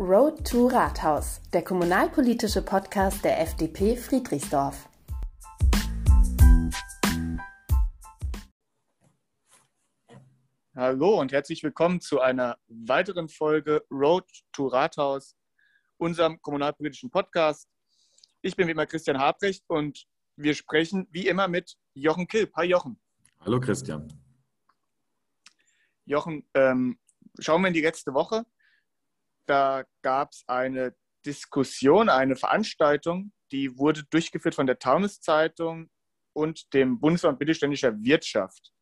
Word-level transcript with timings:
Road 0.00 0.48
to 0.48 0.68
Rathaus, 0.68 1.40
der 1.52 1.64
kommunalpolitische 1.64 2.62
Podcast 2.62 3.24
der 3.24 3.40
FDP 3.40 3.96
Friedrichsdorf. 3.96 4.88
Hallo 10.76 11.18
und 11.18 11.32
herzlich 11.32 11.64
willkommen 11.64 12.00
zu 12.00 12.20
einer 12.20 12.58
weiteren 12.68 13.28
Folge 13.28 13.84
Road 13.90 14.24
to 14.52 14.68
Rathaus, 14.68 15.34
unserem 15.96 16.40
kommunalpolitischen 16.42 17.10
Podcast. 17.10 17.68
Ich 18.40 18.54
bin 18.54 18.68
wie 18.68 18.72
immer 18.72 18.86
Christian 18.86 19.18
Habrecht 19.18 19.64
und 19.66 20.06
wir 20.36 20.54
sprechen 20.54 21.08
wie 21.10 21.26
immer 21.26 21.48
mit 21.48 21.76
Jochen 21.94 22.28
Kilp. 22.28 22.54
Hi 22.54 22.66
Jochen. 22.66 23.00
Hallo 23.40 23.58
Christian. 23.58 24.06
Jochen, 26.04 26.48
ähm, 26.54 27.00
schauen 27.40 27.62
wir 27.62 27.68
in 27.68 27.74
die 27.74 27.80
letzte 27.80 28.14
Woche. 28.14 28.46
Da 29.48 29.84
gab 30.02 30.32
es 30.32 30.44
eine 30.46 30.94
Diskussion, 31.24 32.10
eine 32.10 32.36
Veranstaltung, 32.36 33.32
die 33.50 33.78
wurde 33.78 34.04
durchgeführt 34.10 34.54
von 34.54 34.66
der 34.66 34.78
Tageszeitung 34.78 35.88
und 36.34 36.74
dem 36.74 37.00
Bundesverband 37.00 37.40
Mittelständischer 37.40 37.98
Wirtschaft. 38.02 38.72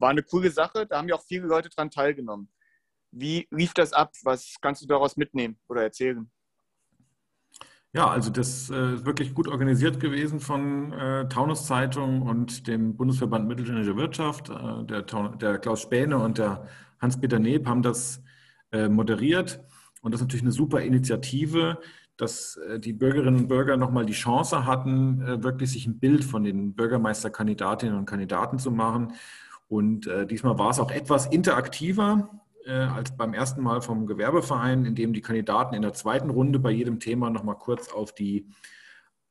War 0.00 0.10
eine 0.10 0.24
coole 0.24 0.50
Sache, 0.50 0.86
da 0.86 0.98
haben 0.98 1.08
ja 1.08 1.14
auch 1.14 1.24
viele 1.24 1.46
Leute 1.46 1.68
dran 1.68 1.92
teilgenommen. 1.92 2.50
Wie 3.12 3.46
lief 3.52 3.72
das 3.72 3.92
ab? 3.92 4.12
Was 4.24 4.56
kannst 4.60 4.82
du 4.82 4.86
daraus 4.86 5.16
mitnehmen 5.16 5.60
oder 5.68 5.82
erzählen? 5.82 6.28
Ja, 7.92 8.08
also 8.08 8.30
das 8.30 8.68
äh, 8.70 8.94
ist 8.94 9.04
wirklich 9.04 9.32
gut 9.34 9.46
organisiert 9.46 10.00
gewesen 10.00 10.40
von 10.40 10.92
äh, 10.92 11.28
Taunus 11.28 11.66
Zeitung 11.66 12.22
und 12.22 12.66
dem 12.66 12.96
Bundesverband 12.96 13.46
Mittelständische 13.46 13.96
Wirtschaft. 13.96 14.48
Äh, 14.48 14.84
der, 14.86 15.02
der, 15.02 15.58
Klaus 15.58 15.82
Späne 15.82 16.18
und 16.18 16.38
der 16.38 16.66
Hans-Peter 17.00 17.38
Neb 17.38 17.66
haben 17.66 17.82
das 17.82 18.22
äh, 18.72 18.88
moderiert. 18.88 19.60
Und 20.00 20.12
das 20.12 20.20
ist 20.20 20.26
natürlich 20.26 20.44
eine 20.44 20.52
super 20.52 20.80
Initiative, 20.80 21.78
dass 22.16 22.56
äh, 22.56 22.78
die 22.78 22.92
Bürgerinnen 22.92 23.40
und 23.40 23.48
Bürger 23.48 23.76
nochmal 23.76 24.06
die 24.06 24.12
Chance 24.12 24.66
hatten, 24.66 25.22
äh, 25.22 25.42
wirklich 25.42 25.70
sich 25.70 25.86
ein 25.86 25.98
Bild 25.98 26.24
von 26.24 26.44
den 26.44 26.74
Bürgermeisterkandidatinnen 26.74 27.96
und 27.96 28.06
Kandidaten 28.06 28.58
zu 28.58 28.70
machen. 28.70 29.14
Und 29.68 30.06
äh, 30.06 30.26
diesmal 30.26 30.58
war 30.58 30.70
es 30.70 30.78
auch 30.80 30.90
etwas 30.90 31.26
interaktiver 31.26 32.30
als 32.66 33.16
beim 33.16 33.32
ersten 33.32 33.62
Mal 33.62 33.80
vom 33.80 34.06
Gewerbeverein, 34.06 34.84
in 34.84 34.94
dem 34.94 35.14
die 35.14 35.22
Kandidaten 35.22 35.74
in 35.74 35.80
der 35.80 35.94
zweiten 35.94 36.28
Runde 36.28 36.58
bei 36.58 36.70
jedem 36.70 37.00
Thema 37.00 37.30
nochmal 37.30 37.56
kurz 37.56 37.88
auf 37.88 38.14
die 38.14 38.50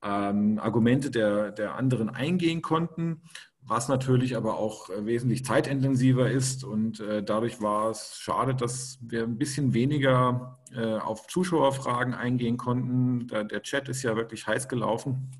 ähm, 0.03 0.59
Argumente 0.59 1.11
der, 1.11 1.51
der 1.51 1.75
anderen 1.75 2.09
eingehen 2.09 2.63
konnten, 2.63 3.21
was 3.69 3.87
natürlich 3.87 4.35
aber 4.35 4.57
auch 4.57 4.89
äh, 4.89 5.05
wesentlich 5.05 5.45
zeitintensiver 5.45 6.29
ist. 6.29 6.63
Und 6.63 6.99
äh, 6.99 7.23
dadurch 7.23 7.61
war 7.61 7.91
es 7.91 8.17
schade, 8.17 8.55
dass 8.55 8.97
wir 9.01 9.23
ein 9.23 9.37
bisschen 9.37 9.73
weniger 9.73 10.59
äh, 10.73 10.95
auf 10.95 11.27
Zuschauerfragen 11.27 12.15
eingehen 12.15 12.57
konnten. 12.57 13.27
Der, 13.27 13.43
der 13.43 13.61
Chat 13.61 13.87
ist 13.87 14.01
ja 14.01 14.15
wirklich 14.15 14.47
heiß 14.47 14.67
gelaufen. 14.67 15.31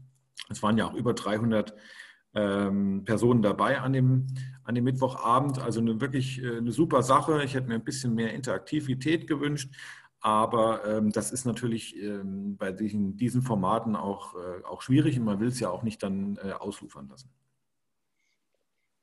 Es 0.50 0.62
waren 0.62 0.78
ja 0.78 0.88
auch 0.88 0.94
über 0.94 1.14
300 1.14 1.76
ähm, 2.36 3.04
Personen 3.04 3.42
dabei 3.42 3.82
an 3.82 3.94
dem, 3.94 4.28
an 4.64 4.76
dem 4.76 4.84
Mittwochabend. 4.84 5.60
Also 5.60 5.80
eine 5.80 6.00
wirklich 6.00 6.44
äh, 6.44 6.58
eine 6.58 6.72
super 6.72 7.02
Sache. 7.02 7.44
Ich 7.44 7.56
hätte 7.56 7.68
mir 7.68 7.76
ein 7.76 7.84
bisschen 7.84 8.14
mehr 8.14 8.34
Interaktivität 8.34 9.26
gewünscht. 9.28 9.74
Aber 10.22 10.86
ähm, 10.86 11.12
das 11.12 11.32
ist 11.32 11.46
natürlich 11.46 11.96
ähm, 11.98 12.58
bei 12.58 12.72
diesen, 12.72 13.18
diesen 13.18 13.42
Formaten 13.42 13.96
auch, 13.96 14.36
äh, 14.36 14.64
auch 14.66 14.84
schwierig 14.84 15.18
und 15.18 15.26
man 15.26 15.40
will 15.40 15.48
es 15.48 15.60
ja 15.60 15.70
auch 15.70 15.82
nicht 15.82 16.04
dann 16.04 16.38
ausufern 16.38 17.08
lassen. 17.08 17.32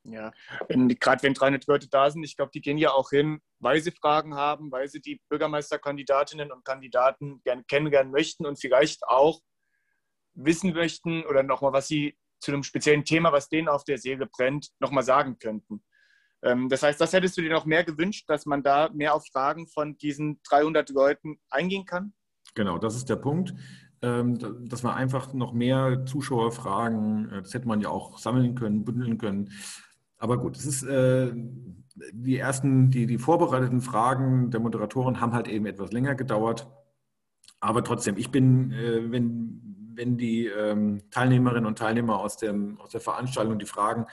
Ja, 0.09 0.33
gerade 0.69 1.23
wenn 1.23 1.35
300 1.35 1.67
Leute 1.67 1.89
da 1.89 2.11
sind, 2.11 2.23
ich 2.25 2.37
glaube, 2.37 2.51
die 2.55 2.61
gehen 2.61 2.79
ja 2.79 2.93
auch 2.93 3.11
hin, 3.11 3.41
weil 3.59 3.81
sie 3.81 3.91
Fragen 3.91 4.35
haben, 4.35 4.71
weil 4.71 4.89
sie 4.89 5.01
die 5.01 5.21
Bürgermeisterkandidatinnen 5.29 6.53
und 6.53 6.65
Kandidaten 6.65 7.41
gerne 7.43 7.65
kennenlernen 7.65 8.13
möchten 8.13 8.47
und 8.47 8.61
vielleicht 8.61 9.07
auch 9.09 9.41
wissen 10.35 10.73
möchten 10.73 11.25
oder 11.25 11.43
nochmal, 11.43 11.73
was 11.73 11.89
sie 11.89 12.17
zu 12.41 12.53
einem 12.53 12.63
speziellen 12.63 13.05
Thema, 13.05 13.33
was 13.33 13.49
denen 13.49 13.69
auf 13.69 13.85
der 13.85 13.99
Seele 13.99 14.27
brennt, 14.27 14.69
nochmal 14.79 15.03
sagen 15.03 15.39
könnten. 15.39 15.83
Ähm, 16.43 16.69
das 16.69 16.83
heißt, 16.83 17.01
das 17.01 17.13
hättest 17.13 17.37
du 17.37 17.43
dir 17.43 17.51
noch 17.51 17.65
mehr 17.65 17.85
gewünscht, 17.85 18.29
dass 18.29 18.47
man 18.47 18.63
da 18.63 18.91
mehr 18.93 19.15
auf 19.15 19.25
Fragen 19.33 19.67
von 19.69 19.97
diesen 19.99 20.41
300 20.49 20.91
Leuten 20.91 21.39
eingehen 21.51 21.87
kann? 21.87 22.13
Genau, 22.55 22.79
das 22.79 22.97
ist 22.97 23.09
der 23.09 23.17
Punkt. 23.17 23.55
Ähm, 24.03 24.69
dass 24.69 24.83
man 24.83 24.95
einfach 24.95 25.33
noch 25.33 25.55
mehr 25.55 26.05
Zuschauerfragen, 26.05 27.31
äh, 27.31 27.43
das 27.43 27.55
hätte 27.55 27.67
man 27.67 27.81
ja 27.81 27.89
auch 27.89 28.19
sammeln 28.19 28.55
können, 28.55 28.85
bündeln 28.85 29.17
können. 29.17 29.51
Aber 30.19 30.39
gut, 30.39 30.57
es 30.57 30.67
ist 30.67 30.83
äh, 30.83 31.33
die 32.13 32.37
ersten, 32.37 32.91
die, 32.91 33.07
die 33.07 33.19
vorbereiteten 33.19 33.81
Fragen 33.81 34.51
der 34.51 34.61
Moderatoren 34.61 35.21
haben 35.21 35.33
halt 35.33 35.49
eben 35.49 35.67
etwas 35.67 35.93
länger 35.93 36.15
gedauert. 36.15 36.67
Aber 37.61 37.83
trotzdem, 37.85 38.17
ich 38.17 38.31
bin, 38.31 38.73
äh, 38.73 39.11
wenn, 39.11 39.93
wenn 39.95 40.19
die 40.19 40.47
ähm, 40.47 41.03
Teilnehmerinnen 41.11 41.67
und 41.67 41.79
Teilnehmer 41.79 42.19
aus, 42.19 42.37
dem, 42.37 42.79
aus 42.81 42.91
der 42.91 43.01
Veranstaltung 43.01 43.59
die 43.59 43.67
Fragen 43.67 44.07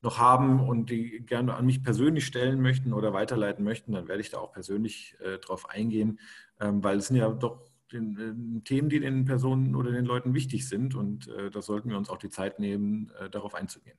noch 0.00 0.18
haben 0.18 0.60
und 0.60 0.90
die 0.90 1.20
gerne 1.20 1.54
an 1.54 1.66
mich 1.66 1.82
persönlich 1.82 2.26
stellen 2.26 2.60
möchten 2.60 2.92
oder 2.92 3.12
weiterleiten 3.12 3.64
möchten, 3.64 3.92
dann 3.92 4.08
werde 4.08 4.20
ich 4.20 4.30
da 4.30 4.38
auch 4.38 4.52
persönlich 4.52 5.16
äh, 5.20 5.38
drauf 5.38 5.68
eingehen, 5.70 6.20
ähm, 6.60 6.82
weil 6.84 6.98
es 6.98 7.08
sind 7.08 7.16
ja 7.16 7.28
doch 7.30 7.62
den, 7.92 8.58
äh, 8.60 8.62
Themen, 8.64 8.88
die 8.88 9.00
den 9.00 9.24
Personen 9.24 9.74
oder 9.74 9.90
den 9.90 10.04
Leuten 10.04 10.34
wichtig 10.34 10.68
sind 10.68 10.94
und 10.94 11.28
äh, 11.28 11.50
da 11.50 11.62
sollten 11.62 11.90
wir 11.90 11.98
uns 11.98 12.10
auch 12.10 12.18
die 12.18 12.30
Zeit 12.30 12.60
nehmen, 12.60 13.10
äh, 13.18 13.28
darauf 13.28 13.54
einzugehen. 13.54 13.98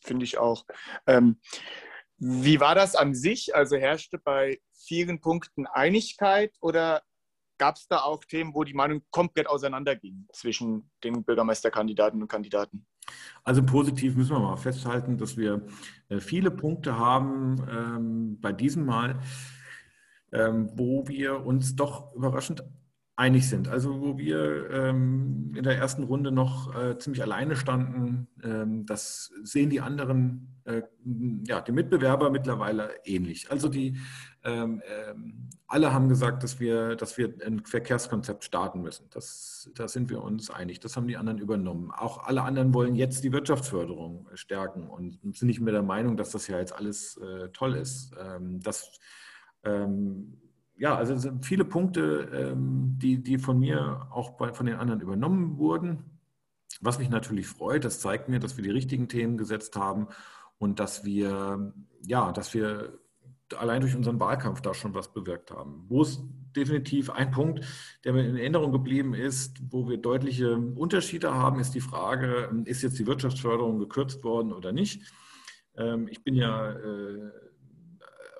Finde 0.00 0.24
ich 0.24 0.38
auch. 0.38 0.64
Ähm, 1.06 1.40
wie 2.18 2.60
war 2.60 2.74
das 2.74 2.94
an 2.94 3.14
sich? 3.14 3.54
Also 3.54 3.76
herrschte 3.76 4.18
bei 4.18 4.60
vielen 4.72 5.20
Punkten 5.20 5.66
Einigkeit 5.66 6.54
oder 6.60 7.02
Gab 7.62 7.76
es 7.76 7.86
da 7.86 7.98
auch 7.98 8.24
Themen, 8.24 8.54
wo 8.54 8.64
die 8.64 8.74
Meinung 8.74 9.02
komplett 9.12 9.46
auseinanderging 9.46 10.26
zwischen 10.32 10.90
den 11.04 11.22
Bürgermeisterkandidaten 11.22 12.20
und 12.20 12.26
Kandidaten? 12.26 12.84
Also 13.44 13.62
positiv 13.64 14.16
müssen 14.16 14.34
wir 14.34 14.40
mal 14.40 14.56
festhalten, 14.56 15.16
dass 15.16 15.36
wir 15.36 15.64
äh, 16.08 16.18
viele 16.18 16.50
Punkte 16.50 16.98
haben 16.98 17.64
ähm, 17.70 18.40
bei 18.40 18.52
diesem 18.52 18.84
Mal, 18.84 19.20
ähm, 20.32 20.72
wo 20.74 21.06
wir 21.06 21.46
uns 21.46 21.76
doch 21.76 22.12
überraschend 22.14 22.64
einig 23.22 23.48
sind. 23.48 23.68
Also 23.68 24.00
wo 24.00 24.18
wir 24.18 24.68
ähm, 24.70 25.52
in 25.56 25.62
der 25.62 25.78
ersten 25.78 26.02
Runde 26.02 26.32
noch 26.32 26.74
äh, 26.74 26.98
ziemlich 26.98 27.22
alleine 27.22 27.54
standen, 27.54 28.26
ähm, 28.42 28.84
das 28.84 29.30
sehen 29.44 29.70
die 29.70 29.80
anderen, 29.80 30.60
äh, 30.64 30.82
ja, 31.46 31.60
die 31.60 31.70
Mitbewerber 31.70 32.30
mittlerweile 32.30 32.90
ähnlich. 33.04 33.48
Also 33.48 33.68
die 33.68 33.96
ähm, 34.42 34.82
ähm, 34.88 35.50
alle 35.68 35.92
haben 35.92 36.08
gesagt, 36.08 36.42
dass 36.42 36.58
wir, 36.58 36.96
dass 36.96 37.16
wir 37.16 37.32
ein 37.46 37.64
Verkehrskonzept 37.64 38.42
starten 38.42 38.82
müssen. 38.82 39.06
Das, 39.10 39.70
da 39.76 39.86
sind 39.86 40.10
wir 40.10 40.20
uns 40.20 40.50
einig. 40.50 40.80
Das 40.80 40.96
haben 40.96 41.06
die 41.06 41.16
anderen 41.16 41.38
übernommen. 41.38 41.92
Auch 41.92 42.26
alle 42.26 42.42
anderen 42.42 42.74
wollen 42.74 42.96
jetzt 42.96 43.22
die 43.22 43.32
Wirtschaftsförderung 43.32 44.28
stärken 44.34 44.88
und 44.88 45.20
sind 45.22 45.46
nicht 45.46 45.60
mehr 45.60 45.72
der 45.72 45.84
Meinung, 45.84 46.16
dass 46.16 46.30
das 46.30 46.48
ja 46.48 46.58
jetzt 46.58 46.74
alles 46.74 47.18
äh, 47.18 47.50
toll 47.50 47.76
ist. 47.76 48.16
Ähm, 48.20 48.60
das 48.60 48.98
ähm, 49.62 50.41
ja, 50.82 50.96
also 50.96 51.16
sind 51.16 51.46
viele 51.46 51.64
Punkte, 51.64 52.28
ähm, 52.34 52.98
die, 52.98 53.22
die 53.22 53.38
von 53.38 53.60
mir 53.60 54.08
auch 54.10 54.32
bei, 54.32 54.52
von 54.52 54.66
den 54.66 54.74
anderen 54.74 55.00
übernommen 55.00 55.56
wurden. 55.56 56.18
Was 56.80 56.98
mich 56.98 57.08
natürlich 57.08 57.46
freut, 57.46 57.84
das 57.84 58.00
zeigt 58.00 58.28
mir, 58.28 58.40
dass 58.40 58.56
wir 58.56 58.64
die 58.64 58.70
richtigen 58.70 59.06
Themen 59.06 59.38
gesetzt 59.38 59.76
haben 59.76 60.08
und 60.58 60.80
dass 60.80 61.04
wir, 61.04 61.72
ja, 62.04 62.32
dass 62.32 62.52
wir 62.52 62.98
allein 63.56 63.80
durch 63.80 63.94
unseren 63.94 64.18
Wahlkampf 64.18 64.60
da 64.60 64.74
schon 64.74 64.92
was 64.92 65.12
bewirkt 65.12 65.52
haben. 65.52 65.84
Wo 65.86 66.02
es 66.02 66.20
definitiv 66.56 67.10
ein 67.10 67.30
Punkt, 67.30 67.64
der 68.02 68.12
mir 68.12 68.28
in 68.28 68.36
Erinnerung 68.36 68.72
geblieben 68.72 69.14
ist, 69.14 69.60
wo 69.70 69.88
wir 69.88 69.98
deutliche 69.98 70.56
Unterschiede 70.56 71.32
haben, 71.32 71.60
ist 71.60 71.76
die 71.76 71.80
Frage, 71.80 72.50
ist 72.64 72.82
jetzt 72.82 72.98
die 72.98 73.06
Wirtschaftsförderung 73.06 73.78
gekürzt 73.78 74.24
worden 74.24 74.52
oder 74.52 74.72
nicht? 74.72 75.08
Ähm, 75.76 76.08
ich 76.08 76.24
bin 76.24 76.34
ja 76.34 76.72
äh, 76.72 77.30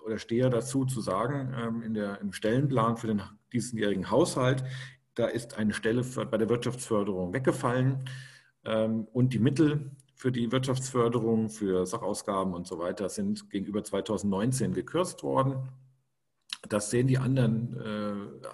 oder 0.04 0.18
stehe 0.18 0.50
dazu 0.50 0.84
zu 0.84 1.00
sagen, 1.00 1.54
ähm, 1.56 1.82
in 1.82 1.94
der, 1.94 2.20
im 2.20 2.32
Stellenplan 2.32 2.96
für 2.96 3.08
den 3.08 3.22
diesjährigen 3.52 4.10
Haushalt, 4.10 4.64
da 5.14 5.26
ist 5.26 5.58
eine 5.58 5.74
Stelle 5.74 6.02
bei 6.02 6.38
der 6.38 6.48
Wirtschaftsförderung 6.48 7.32
weggefallen 7.32 8.08
ähm, 8.64 9.06
und 9.12 9.34
die 9.34 9.38
Mittel 9.38 9.90
für 10.14 10.32
die 10.32 10.52
Wirtschaftsförderung, 10.52 11.50
für 11.50 11.84
Sachausgaben 11.84 12.54
und 12.54 12.66
so 12.66 12.78
weiter 12.78 13.08
sind 13.08 13.50
gegenüber 13.50 13.82
2019 13.82 14.72
gekürzt 14.72 15.22
worden. 15.22 15.68
Das 16.68 16.90
sehen 16.90 17.08
die 17.08 17.18
anderen 17.18 17.76
äh, 17.80 18.48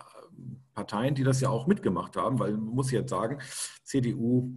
Parteien, 0.73 1.15
die 1.15 1.25
das 1.25 1.41
ja 1.41 1.51
auch 1.51 1.67
mitgemacht 1.67 2.17
haben, 2.17 2.39
weil 2.39 2.53
man 2.53 2.75
muss 2.75 2.91
jetzt 2.91 3.11
sagen, 3.11 3.39
CDU, 3.83 4.57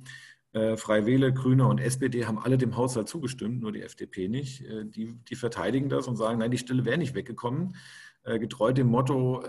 äh, 0.53 0.75
Freie 0.75 1.06
Wähler, 1.06 1.31
Grüne 1.31 1.65
und 1.65 1.80
SPD 1.80 2.25
haben 2.25 2.38
alle 2.38 2.57
dem 2.57 2.75
Haushalt 2.75 3.07
zugestimmt, 3.07 3.62
nur 3.62 3.71
die 3.71 3.81
FDP 3.81 4.27
nicht. 4.27 4.62
Äh, 4.65 4.86
die, 4.86 5.15
die 5.30 5.36
verteidigen 5.36 5.88
das 5.88 6.07
und 6.07 6.18
sagen, 6.18 6.39
nein, 6.39 6.51
die 6.51 6.57
Stelle 6.57 6.83
wäre 6.83 6.98
nicht 6.98 7.15
weggekommen. 7.15 7.75
Äh, 8.24 8.38
getreu 8.38 8.74
dem 8.74 8.88
Motto, 8.88 9.44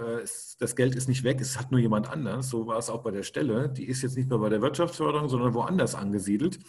das 0.58 0.76
Geld 0.76 0.94
ist 0.94 1.08
nicht 1.08 1.24
weg, 1.24 1.40
es 1.40 1.58
hat 1.58 1.72
nur 1.72 1.80
jemand 1.80 2.08
anders. 2.08 2.48
So 2.48 2.66
war 2.66 2.78
es 2.78 2.88
auch 2.88 3.02
bei 3.02 3.10
der 3.10 3.24
Stelle. 3.24 3.68
Die 3.68 3.84
ist 3.84 4.02
jetzt 4.02 4.16
nicht 4.16 4.30
mehr 4.30 4.38
bei 4.38 4.48
der 4.48 4.62
Wirtschaftsförderung, 4.62 5.28
sondern 5.28 5.54
woanders 5.54 5.94
angesiedelt. 5.94 6.60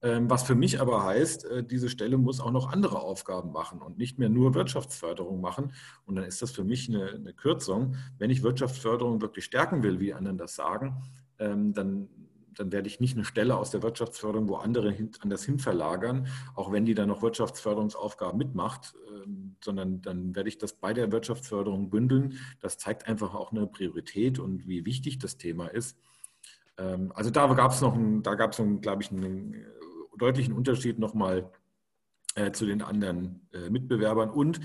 Ähm, 0.00 0.28
was 0.28 0.42
für 0.42 0.56
mich 0.56 0.80
aber 0.80 1.04
heißt, 1.04 1.46
diese 1.70 1.88
Stelle 1.88 2.16
muss 2.16 2.40
auch 2.40 2.50
noch 2.50 2.72
andere 2.72 3.00
Aufgaben 3.00 3.52
machen 3.52 3.80
und 3.80 3.98
nicht 3.98 4.18
mehr 4.18 4.30
nur 4.30 4.54
Wirtschaftsförderung 4.54 5.40
machen. 5.40 5.74
Und 6.06 6.16
dann 6.16 6.24
ist 6.24 6.40
das 6.40 6.50
für 6.50 6.64
mich 6.64 6.88
eine, 6.88 7.10
eine 7.10 7.34
Kürzung. 7.34 7.94
Wenn 8.18 8.30
ich 8.30 8.42
Wirtschaftsförderung 8.42 9.20
wirklich 9.20 9.44
stärken 9.44 9.82
will, 9.82 10.00
wie 10.00 10.14
anderen 10.14 10.38
das 10.38 10.56
sagen, 10.56 10.96
ähm, 11.38 11.74
dann, 11.74 12.08
dann 12.54 12.72
werde 12.72 12.88
ich 12.88 13.00
nicht 13.00 13.16
eine 13.16 13.24
Stelle 13.24 13.56
aus 13.56 13.70
der 13.70 13.82
Wirtschaftsförderung, 13.82 14.48
wo 14.48 14.56
andere 14.56 14.90
hin, 14.90 15.10
anders 15.20 15.44
hin 15.44 15.58
verlagern, 15.58 16.28
auch 16.54 16.72
wenn 16.72 16.84
die 16.84 16.94
dann 16.94 17.08
noch 17.08 17.22
Wirtschaftsförderungsaufgaben 17.22 18.38
mitmacht, 18.38 18.94
ähm, 19.08 19.56
sondern 19.62 20.02
dann 20.02 20.34
werde 20.34 20.48
ich 20.48 20.58
das 20.58 20.74
bei 20.74 20.92
der 20.92 21.12
Wirtschaftsförderung 21.12 21.90
bündeln. 21.90 22.38
Das 22.60 22.78
zeigt 22.78 23.06
einfach 23.06 23.34
auch 23.34 23.52
eine 23.52 23.66
Priorität 23.66 24.38
und 24.38 24.66
wie 24.66 24.84
wichtig 24.84 25.18
das 25.18 25.36
Thema 25.36 25.66
ist. 25.66 25.98
Also 27.14 27.30
da 27.30 27.52
gab 27.52 27.72
es 27.72 27.82
noch, 27.82 27.94
einen, 27.94 28.22
da 28.22 28.34
gab 28.34 28.52
es, 28.52 28.62
glaube 28.80 29.02
ich, 29.02 29.10
einen 29.12 29.66
deutlichen 30.16 30.54
Unterschied 30.54 30.98
nochmal 30.98 31.52
äh, 32.34 32.52
zu 32.52 32.66
den 32.66 32.82
anderen 32.82 33.46
äh, 33.52 33.68
Mitbewerbern. 33.68 34.30
Und 34.30 34.60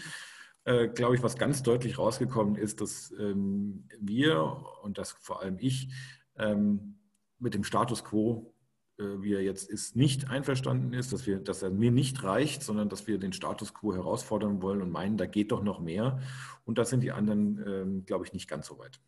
äh, 0.63 0.87
glaube 0.87 1.15
ich, 1.15 1.23
was 1.23 1.37
ganz 1.37 1.63
deutlich 1.63 1.97
rausgekommen 1.97 2.55
ist, 2.55 2.81
dass 2.81 3.11
ähm, 3.19 3.87
wir 3.99 4.63
und 4.83 4.97
das 4.97 5.11
vor 5.11 5.41
allem 5.41 5.57
ich 5.59 5.89
ähm, 6.37 6.99
mit 7.39 7.53
dem 7.53 7.63
Status 7.63 8.03
quo, 8.03 8.53
äh, 8.97 9.21
wie 9.21 9.33
er 9.33 9.41
jetzt 9.41 9.69
ist, 9.69 9.95
nicht 9.95 10.29
einverstanden 10.29 10.93
ist, 10.93 11.13
dass, 11.13 11.27
wir, 11.27 11.39
dass 11.39 11.61
er 11.61 11.69
mir 11.69 11.91
nicht 11.91 12.23
reicht, 12.23 12.63
sondern 12.63 12.89
dass 12.89 13.07
wir 13.07 13.17
den 13.19 13.33
Status 13.33 13.73
quo 13.73 13.93
herausfordern 13.93 14.61
wollen 14.61 14.81
und 14.81 14.91
meinen, 14.91 15.17
da 15.17 15.25
geht 15.25 15.51
doch 15.51 15.63
noch 15.63 15.79
mehr. 15.79 16.19
Und 16.65 16.77
da 16.77 16.85
sind 16.85 17.01
die 17.01 17.11
anderen, 17.11 17.63
ähm, 17.67 18.05
glaube 18.05 18.25
ich, 18.25 18.33
nicht 18.33 18.49
ganz 18.49 18.67
so 18.67 18.79
weit. 18.79 18.99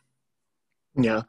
Ja, 0.95 1.27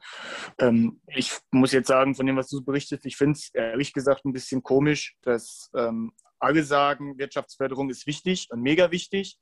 ähm, 0.59 1.01
ich 1.07 1.39
muss 1.51 1.73
jetzt 1.73 1.89
sagen, 1.89 2.15
von 2.15 2.27
dem, 2.27 2.37
was 2.37 2.49
du 2.49 2.65
berichtest, 2.65 3.05
ich 3.05 3.17
finde 3.17 3.39
es 3.39 3.51
ehrlich 3.53 3.93
gesagt 3.93 4.25
ein 4.25 4.33
bisschen 4.33 4.63
komisch, 4.63 5.17
dass 5.23 5.71
ähm, 5.75 6.13
alle 6.39 6.65
sagen, 6.65 7.19
Wirtschaftsförderung 7.19 7.91
ist 7.91 8.07
wichtig 8.07 8.49
und 8.51 8.63
mega 8.63 8.91
wichtig, 8.91 9.39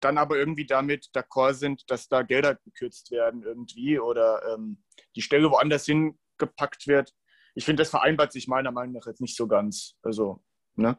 dann 0.00 0.18
aber 0.18 0.38
irgendwie 0.38 0.66
damit 0.66 1.08
d'accord 1.14 1.54
sind, 1.54 1.90
dass 1.90 2.08
da 2.08 2.22
Gelder 2.22 2.54
gekürzt 2.54 3.10
werden 3.10 3.42
irgendwie 3.42 3.98
oder 3.98 4.54
ähm, 4.54 4.82
die 5.16 5.22
Stelle 5.22 5.50
woanders 5.50 5.84
hingepackt 6.38 6.86
wird. 6.86 7.12
Ich 7.54 7.64
finde, 7.64 7.82
das 7.82 7.90
vereinbart 7.90 8.32
sich 8.32 8.48
meiner 8.48 8.70
Meinung 8.70 8.94
nach 8.94 9.06
jetzt 9.06 9.20
nicht 9.20 9.36
so 9.36 9.48
ganz. 9.48 9.96
Also, 10.02 10.42
ne? 10.76 10.98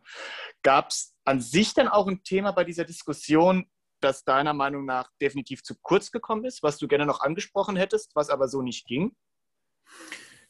Gab 0.64 0.90
es 0.90 1.16
an 1.26 1.42
sich 1.42 1.74
dann 1.74 1.88
auch 1.88 2.08
ein 2.08 2.24
Thema 2.24 2.52
bei 2.52 2.64
dieser 2.64 2.86
Diskussion, 2.86 3.66
das 4.02 4.24
deiner 4.24 4.54
Meinung 4.54 4.86
nach 4.86 5.10
definitiv 5.22 5.64
zu 5.64 5.76
kurz 5.82 6.12
gekommen 6.12 6.46
ist, 6.46 6.64
was 6.64 6.78
du 6.78 6.88
gerne 6.88 7.06
noch 7.06 7.22
angesprochen 7.22 7.76
hättest, 7.76 8.16
was 8.16 8.30
aber 8.30 8.48
so 8.48 8.62
nicht 8.62 8.88
ging? 8.88 9.16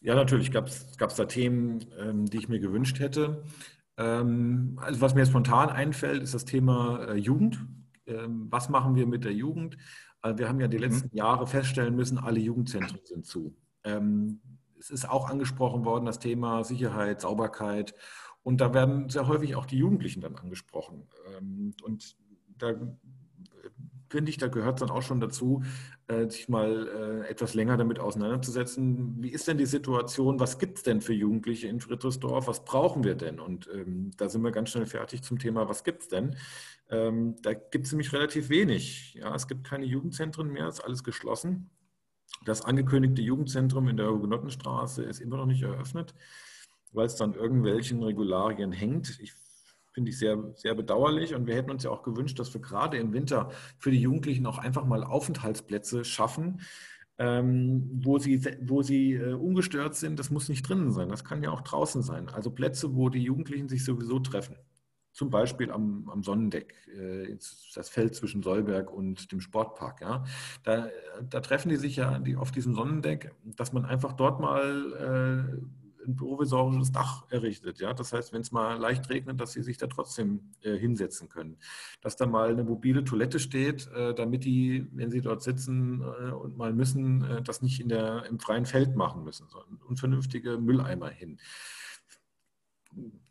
Ja, 0.01 0.15
natürlich 0.15 0.51
gab 0.51 0.68
es 0.68 0.95
da 0.97 1.25
Themen, 1.25 1.86
ähm, 1.97 2.25
die 2.25 2.38
ich 2.38 2.47
mir 2.47 2.59
gewünscht 2.59 3.00
hätte. 3.00 3.44
Ähm, 3.97 4.80
also 4.81 5.01
was 5.01 5.13
mir 5.13 5.25
spontan 5.25 5.69
einfällt, 5.69 6.24
ist 6.24 6.33
das 6.33 6.45
Thema 6.45 7.06
äh, 7.06 7.15
Jugend. 7.15 7.65
Ähm, 8.06 8.47
was 8.50 8.69
machen 8.69 8.95
wir 8.95 9.07
mit 9.07 9.25
der 9.25 9.33
Jugend? 9.33 9.77
Also 10.21 10.38
wir 10.38 10.47
haben 10.47 10.59
ja 10.59 10.68
die 10.68 10.77
mhm. 10.77 10.83
letzten 10.83 11.15
Jahre 11.15 11.47
feststellen 11.47 11.95
müssen, 11.95 12.18
alle 12.18 12.39
Jugendzentren 12.39 13.01
sind 13.03 13.25
zu. 13.25 13.56
Es 14.80 14.90
ist 14.90 15.10
auch 15.10 15.30
angesprochen 15.30 15.86
worden, 15.86 16.06
das 16.06 16.20
Thema 16.20 16.64
Sicherheit, 16.64 17.22
Sauberkeit. 17.22 17.94
Und 18.44 18.62
da 18.62 18.74
werden 18.74 19.10
sehr 19.10 19.28
häufig 19.28 19.56
auch 19.56 19.66
die 19.66 19.78
Jugendlichen 19.78 20.22
dann 20.22 20.36
angesprochen. 20.36 21.08
Ähm, 21.38 21.74
und 21.84 22.16
da 22.58 22.74
finde 24.10 24.31
ich, 24.31 24.38
da 24.38 24.48
gehört 24.48 24.81
dann 24.81 24.90
auch 24.90 25.02
schon 25.02 25.20
dazu, 25.20 25.64
äh, 26.08 26.28
sich 26.28 26.50
mal 26.50 26.88
äh, 26.88 27.30
etwas 27.30 27.54
länger 27.54 27.78
damit 27.78 28.00
auseinanderzusetzen. 28.00 29.22
Wie 29.22 29.30
ist 29.30 29.48
denn 29.48 29.58
die 29.58 29.66
Situation? 29.66 30.40
Was 30.40 30.58
gibt 30.58 30.78
es 30.78 30.84
denn 30.84 31.02
für 31.02 31.14
Jugendliche 31.14 31.68
in 31.68 31.80
Friedrichsdorf? 31.80 32.48
Was 32.48 32.66
brauchen 32.66 33.04
wir 33.04 33.16
denn? 33.16 33.40
Und 33.40 33.70
ähm, 33.74 34.12
da 34.18 34.30
sind 34.30 34.42
wir 34.42 34.52
ganz 34.52 34.70
schnell 34.70 34.88
fertig 34.88 35.22
zum 35.22 35.38
Thema, 35.38 35.70
was 35.70 35.84
gibt 35.84 36.04
es 36.04 36.08
denn? 36.08 36.36
Ähm, 36.90 37.36
da 37.42 37.54
gibt 37.54 37.86
es 37.86 37.92
nämlich 37.92 38.12
relativ 38.14 38.50
wenig. 38.50 39.14
Ja, 39.14 39.36
es 39.36 39.48
gibt 39.48 39.64
keine 39.64 39.86
Jugendzentren 39.86 40.52
mehr, 40.52 40.68
ist 40.68 40.84
alles 40.84 41.04
geschlossen. 41.04 41.70
Das 42.46 42.64
angekündigte 42.64 43.22
Jugendzentrum 43.22 43.88
in 43.88 43.98
der 43.98 44.10
Hugenottenstraße 44.10 45.04
ist 45.04 45.20
immer 45.20 45.38
noch 45.38 45.46
nicht 45.46 45.64
eröffnet, 45.64 46.14
weil 46.92 47.06
es 47.06 47.16
dann 47.16 47.34
irgendwelchen 47.34 48.02
Regularien 48.02 48.72
hängt. 48.72 49.20
Ich 49.20 49.34
finde 49.94 50.12
ich 50.12 50.18
sehr, 50.18 50.38
sehr 50.56 50.76
bedauerlich. 50.76 51.36
Und 51.36 51.48
wir 51.48 51.56
hätten 51.56 51.72
uns 51.72 51.84
ja 51.84 51.92
auch 51.92 52.04
gewünscht, 52.04 52.40
dass 52.40 52.54
wir 52.54 52.62
gerade 52.62 52.98
im 52.98 53.14
Winter 53.14 53.52
für 53.78 53.92
die 53.92 54.02
Jugendlichen 54.02 54.46
auch 54.46 54.58
einfach 54.58 54.86
mal 54.86 55.04
Aufenthaltsplätze 55.04 56.06
schaffen, 56.06 56.62
ähm, 57.18 57.90
wo 58.02 58.18
sie, 58.18 58.42
wo 58.62 58.82
sie 58.82 59.14
äh, 59.16 59.34
ungestört 59.34 59.96
sind. 59.96 60.18
Das 60.20 60.30
muss 60.30 60.48
nicht 60.48 60.68
drinnen 60.68 60.92
sein, 60.92 61.10
das 61.10 61.25
kann 61.25 61.44
ja 61.44 61.52
auch 61.52 61.62
draußen 61.62 62.02
sein. 62.02 62.30
Also 62.30 62.50
Plätze, 62.52 62.96
wo 62.96 63.10
die 63.10 63.24
Jugendlichen 63.24 63.68
sich 63.68 63.84
sowieso 63.84 64.20
treffen. 64.20 64.56
Zum 65.19 65.30
Beispiel 65.30 65.69
am, 65.69 66.10
am 66.10 66.24
Sonnendeck, 66.24 66.74
äh, 66.98 67.36
das 67.75 67.89
Feld 67.89 68.16
zwischen 68.16 68.42
Solberg 68.42 68.89
und 68.89 69.33
dem 69.33 69.42
Sportpark. 69.42 70.00
Ja. 70.00 70.24
Da, 70.63 70.88
da 71.30 71.42
treffen 71.42 71.68
die 71.68 71.75
sich 71.75 71.98
ja 71.98 72.19
die, 72.19 72.38
auf 72.38 72.51
diesem 72.51 72.74
Sonnendeck, 72.74 73.36
dass 73.44 73.74
man 73.74 73.83
einfach 73.83 74.13
dort 74.13 74.39
mal 74.39 75.57
äh, 76.07 76.07
ein 76.07 76.16
provisorisches 76.16 76.94
Dach 76.94 77.25
errichtet. 77.30 77.81
Ja? 77.81 77.94
Das 77.94 78.13
heißt, 78.13 78.31
wenn 78.31 78.39
es 78.39 78.54
mal 78.54 78.80
leicht 78.80 79.10
regnet, 79.10 79.42
dass 79.42 79.51
sie 79.51 79.62
sich 79.62 79.77
da 79.77 79.88
trotzdem 79.88 80.54
äh, 80.62 80.77
hinsetzen 80.77 81.27
können. 81.27 81.57
Dass 82.00 82.15
da 82.15 82.25
mal 82.25 82.51
eine 82.51 82.63
mobile 82.63 83.04
Toilette 83.04 83.39
steht, 83.39 83.92
äh, 83.92 84.15
damit 84.15 84.45
die, 84.45 84.88
wenn 84.94 85.12
sie 85.12 85.19
dort 85.19 85.44
sitzen 85.44 86.00
äh, 86.01 86.31
und 86.31 86.56
mal 86.56 86.72
müssen, 86.72 87.44
das 87.44 87.62
nicht 87.62 87.81
in 87.81 87.89
der, 87.89 88.25
im 88.27 88.39
freien 88.39 88.65
Feld 88.65 88.95
machen 88.95 89.25
müssen, 89.25 89.50
sondern 89.50 89.81
unvernünftige 89.86 90.60
Mülleimer 90.60 91.10
hin. 91.10 91.42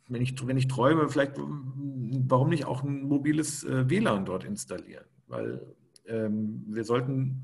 Wenn 0.09 0.23
ich, 0.23 0.35
wenn 0.47 0.57
ich 0.57 0.69
träume, 0.69 1.09
vielleicht, 1.09 1.35
warum 1.37 2.49
nicht 2.49 2.65
auch 2.65 2.83
ein 2.83 3.03
mobiles 3.05 3.65
äh, 3.65 3.89
WLAN 3.89 4.25
dort 4.25 4.45
installieren? 4.45 5.05
Weil 5.27 5.75
ähm, 6.07 6.65
wir 6.67 6.85
sollten 6.85 7.43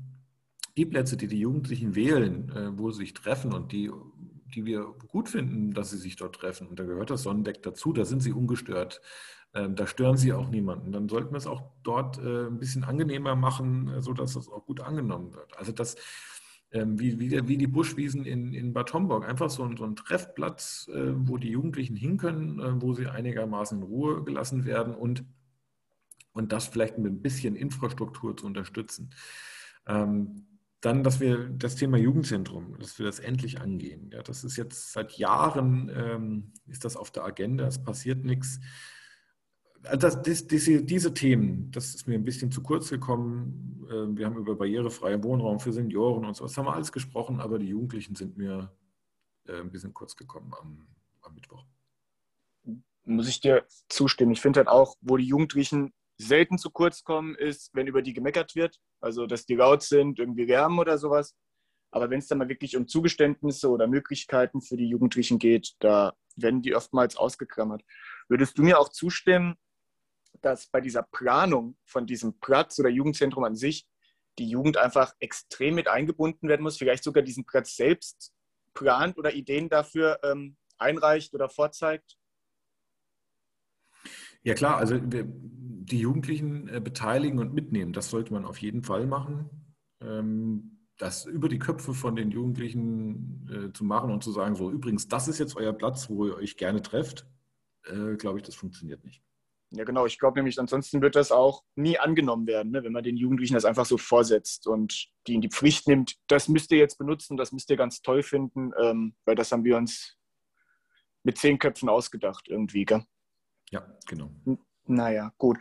die 0.75 0.85
Plätze, 0.85 1.15
die 1.17 1.27
die 1.27 1.39
Jugendlichen 1.39 1.95
wählen, 1.95 2.49
äh, 2.49 2.77
wo 2.77 2.91
sie 2.91 2.99
sich 2.99 3.13
treffen 3.13 3.53
und 3.53 3.71
die 3.71 3.91
die 4.55 4.65
wir 4.65 4.85
gut 5.07 5.29
finden, 5.29 5.73
dass 5.73 5.89
sie 5.89 5.97
sich 5.97 6.15
dort 6.15 6.35
treffen. 6.35 6.67
Und 6.67 6.79
da 6.79 6.85
gehört 6.85 7.09
das 7.09 7.23
Sonnendeck 7.23 7.61
dazu, 7.63 7.93
da 7.93 8.05
sind 8.05 8.21
sie 8.21 8.31
ungestört. 8.31 9.01
Ähm, 9.53 9.75
da 9.75 9.87
stören 9.87 10.17
sie 10.17 10.33
auch 10.33 10.49
niemanden. 10.49 10.91
Dann 10.91 11.09
sollten 11.09 11.31
wir 11.31 11.37
es 11.37 11.47
auch 11.47 11.63
dort 11.83 12.17
äh, 12.17 12.47
ein 12.47 12.59
bisschen 12.59 12.83
angenehmer 12.83 13.35
machen, 13.35 13.87
äh, 13.89 14.01
sodass 14.01 14.33
das 14.33 14.49
auch 14.49 14.65
gut 14.65 14.81
angenommen 14.81 15.33
wird. 15.33 15.57
Also 15.57 15.71
das, 15.71 15.95
ähm, 16.71 16.99
wie, 16.99 17.19
wie, 17.19 17.47
wie 17.47 17.57
die 17.57 17.67
Buschwiesen 17.67 18.25
in, 18.25 18.53
in 18.53 18.73
Bad 18.73 18.93
Homburg, 18.93 19.27
einfach 19.27 19.49
so 19.49 19.63
ein, 19.63 19.77
so 19.77 19.85
ein 19.85 19.95
Treffplatz, 19.95 20.89
äh, 20.93 21.13
wo 21.15 21.37
die 21.37 21.49
Jugendlichen 21.49 21.95
hin 21.95 22.17
können, 22.17 22.81
wo 22.81 22.93
sie 22.93 23.07
einigermaßen 23.07 23.77
in 23.79 23.83
Ruhe 23.83 24.23
gelassen 24.23 24.65
werden 24.65 24.93
und, 24.93 25.23
und 26.33 26.51
das 26.51 26.67
vielleicht 26.67 26.97
mit 26.97 27.11
ein 27.11 27.21
bisschen 27.21 27.55
Infrastruktur 27.55 28.35
zu 28.35 28.45
unterstützen. 28.45 29.11
Ähm, 29.87 30.45
dann, 30.85 31.03
dass 31.03 31.19
wir 31.19 31.49
das 31.49 31.75
Thema 31.75 31.97
Jugendzentrum, 31.97 32.77
dass 32.79 32.99
wir 32.99 33.07
das 33.07 33.19
endlich 33.19 33.59
angehen. 33.59 34.11
Ja, 34.11 34.21
das 34.21 34.43
ist 34.43 34.55
jetzt 34.55 34.93
seit 34.93 35.13
Jahren, 35.13 35.89
ähm, 35.95 36.51
ist 36.67 36.85
das 36.85 36.95
auf 36.95 37.09
der 37.09 37.23
Agenda, 37.23 37.65
es 37.65 37.81
passiert 37.81 38.23
nichts. 38.23 38.59
Das, 39.93 40.21
das, 40.21 40.47
diese, 40.47 40.83
diese, 40.83 41.13
Themen, 41.13 41.71
das 41.71 41.95
ist 41.95 42.07
mir 42.07 42.15
ein 42.15 42.23
bisschen 42.23 42.51
zu 42.51 42.63
kurz 42.63 42.89
gekommen. 42.89 43.87
Ähm, 43.91 44.17
wir 44.17 44.25
haben 44.25 44.37
über 44.37 44.55
barrierefreien 44.55 45.23
Wohnraum 45.23 45.59
für 45.59 45.73
Senioren 45.73 46.25
und 46.25 46.35
so, 46.35 46.45
das 46.45 46.57
haben 46.57 46.65
wir 46.65 46.73
alles 46.73 46.91
gesprochen, 46.91 47.39
aber 47.39 47.59
die 47.59 47.67
Jugendlichen 47.67 48.15
sind 48.15 48.37
mir 48.37 48.71
äh, 49.47 49.59
ein 49.59 49.71
bisschen 49.71 49.93
kurz 49.93 50.15
gekommen 50.15 50.53
am, 50.59 50.87
am 51.21 51.35
Mittwoch. 51.35 51.65
Muss 53.03 53.27
ich 53.27 53.39
dir 53.39 53.65
zustimmen. 53.89 54.31
Ich 54.31 54.41
finde 54.41 54.61
halt 54.61 54.67
auch, 54.67 54.95
wo 55.01 55.17
die 55.17 55.25
Jugendlichen 55.25 55.93
selten 56.17 56.57
zu 56.57 56.71
kurz 56.71 57.03
kommen, 57.03 57.35
ist, 57.35 57.69
wenn 57.73 57.87
über 57.87 58.01
die 58.01 58.13
gemeckert 58.13 58.55
wird. 58.55 58.79
Also, 58.99 59.27
dass 59.27 59.45
die 59.45 59.55
laut 59.55 59.83
sind, 59.83 60.17
irgendwie 60.17 60.47
wärmen 60.47 60.79
oder 60.79 60.97
sowas. 60.97 61.35
Aber 61.91 62.09
wenn 62.09 62.19
es 62.19 62.27
dann 62.27 62.39
mal 62.39 62.49
wirklich 62.49 62.75
um 62.75 62.87
Zugeständnisse 62.87 63.69
oder 63.69 63.87
Möglichkeiten 63.87 64.61
für 64.61 64.77
die 64.77 64.87
Jugendlichen 64.87 65.39
geht, 65.39 65.75
da 65.79 66.13
werden 66.35 66.61
die 66.61 66.75
oftmals 66.75 67.15
ausgeklammert. 67.15 67.83
Würdest 68.27 68.57
du 68.57 68.63
mir 68.63 68.79
auch 68.79 68.89
zustimmen, 68.89 69.55
dass 70.41 70.67
bei 70.67 70.81
dieser 70.81 71.03
Planung 71.03 71.77
von 71.85 72.05
diesem 72.05 72.39
Platz 72.39 72.79
oder 72.79 72.89
Jugendzentrum 72.89 73.43
an 73.43 73.55
sich 73.55 73.87
die 74.37 74.49
Jugend 74.49 74.77
einfach 74.77 75.13
extrem 75.19 75.75
mit 75.75 75.87
eingebunden 75.87 76.47
werden 76.49 76.63
muss, 76.63 76.77
vielleicht 76.77 77.03
sogar 77.03 77.23
diesen 77.23 77.45
Platz 77.45 77.75
selbst 77.75 78.33
plant 78.73 79.17
oder 79.17 79.33
Ideen 79.33 79.69
dafür 79.69 80.19
ähm, 80.23 80.57
einreicht 80.77 81.33
oder 81.33 81.49
vorzeigt? 81.49 82.17
Ja 84.43 84.53
klar, 84.53 84.77
also 84.77 84.99
die 84.99 85.99
Jugendlichen 85.99 86.67
äh, 86.67 86.79
beteiligen 86.79 87.39
und 87.39 87.53
mitnehmen, 87.53 87.93
das 87.93 88.09
sollte 88.09 88.33
man 88.33 88.45
auf 88.45 88.57
jeden 88.57 88.83
Fall 88.83 89.07
machen. 89.07 89.49
Ähm, 90.01 90.75
das 90.97 91.25
über 91.25 91.49
die 91.49 91.59
Köpfe 91.59 91.93
von 91.93 92.15
den 92.15 92.31
Jugendlichen 92.31 93.49
äh, 93.51 93.73
zu 93.73 93.83
machen 93.83 94.11
und 94.11 94.23
zu 94.23 94.31
sagen, 94.31 94.55
so 94.55 94.71
übrigens, 94.71 95.07
das 95.07 95.27
ist 95.27 95.39
jetzt 95.39 95.57
euer 95.57 95.73
Platz, 95.73 96.09
wo 96.09 96.27
ihr 96.27 96.35
euch 96.35 96.57
gerne 96.57 96.81
trefft, 96.81 97.27
äh, 97.83 98.15
glaube 98.15 98.39
ich, 98.39 98.43
das 98.43 98.55
funktioniert 98.55 99.03
nicht. 99.03 99.21
Ja, 99.75 99.83
genau. 99.83 100.05
Ich 100.05 100.17
glaube 100.17 100.39
nämlich, 100.39 100.57
ansonsten 100.59 101.01
wird 101.01 101.15
das 101.15 101.31
auch 101.31 101.63
nie 101.75 101.99
angenommen 101.99 102.47
werden, 102.47 102.71
ne? 102.71 102.83
wenn 102.83 102.93
man 102.93 103.03
den 103.03 103.17
Jugendlichen 103.17 103.55
das 103.55 103.65
einfach 103.65 103.85
so 103.85 103.97
vorsetzt 103.97 104.67
und 104.67 105.09
die 105.27 105.35
in 105.35 105.41
die 105.41 105.49
Pflicht 105.49 105.87
nimmt. 105.87 106.15
Das 106.27 106.47
müsst 106.47 106.71
ihr 106.71 106.77
jetzt 106.77 106.97
benutzen, 106.97 107.35
das 107.35 107.51
müsst 107.51 107.69
ihr 107.69 107.75
ganz 107.75 108.01
toll 108.01 108.23
finden, 108.23 108.71
ähm, 108.81 109.15
weil 109.25 109.35
das 109.35 109.51
haben 109.51 109.65
wir 109.65 109.75
uns 109.75 110.17
mit 111.23 111.37
zehn 111.37 111.59
Köpfen 111.59 111.89
ausgedacht 111.89 112.47
irgendwie, 112.47 112.85
gell? 112.85 113.03
Ja, 113.71 113.85
genau. 114.07 114.29
Naja, 114.85 115.33
gut. 115.37 115.57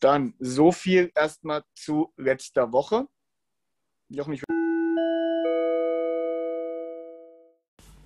Dann 0.00 0.34
so 0.38 0.72
viel 0.72 1.10
erstmal 1.14 1.62
zu 1.74 2.12
letzter 2.16 2.72
Woche. 2.72 3.06
Jochen, 4.08 4.34
ich 4.34 4.42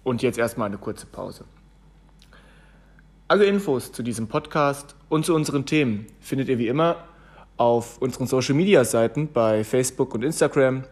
Und 0.04 0.22
jetzt 0.22 0.38
erstmal 0.38 0.66
eine 0.66 0.78
kurze 0.78 1.06
Pause. 1.06 1.46
Alle 3.28 3.46
Infos 3.46 3.90
zu 3.90 4.04
diesem 4.04 4.28
Podcast 4.28 4.94
und 5.08 5.26
zu 5.26 5.34
unseren 5.34 5.66
Themen 5.66 6.06
findet 6.20 6.48
ihr 6.48 6.58
wie 6.58 6.68
immer 6.68 7.08
auf 7.56 8.00
unseren 8.00 8.28
Social 8.28 8.54
Media 8.54 8.84
Seiten 8.84 9.32
bei 9.32 9.64
Facebook 9.64 10.14
und 10.14 10.22
Instagram 10.22 10.84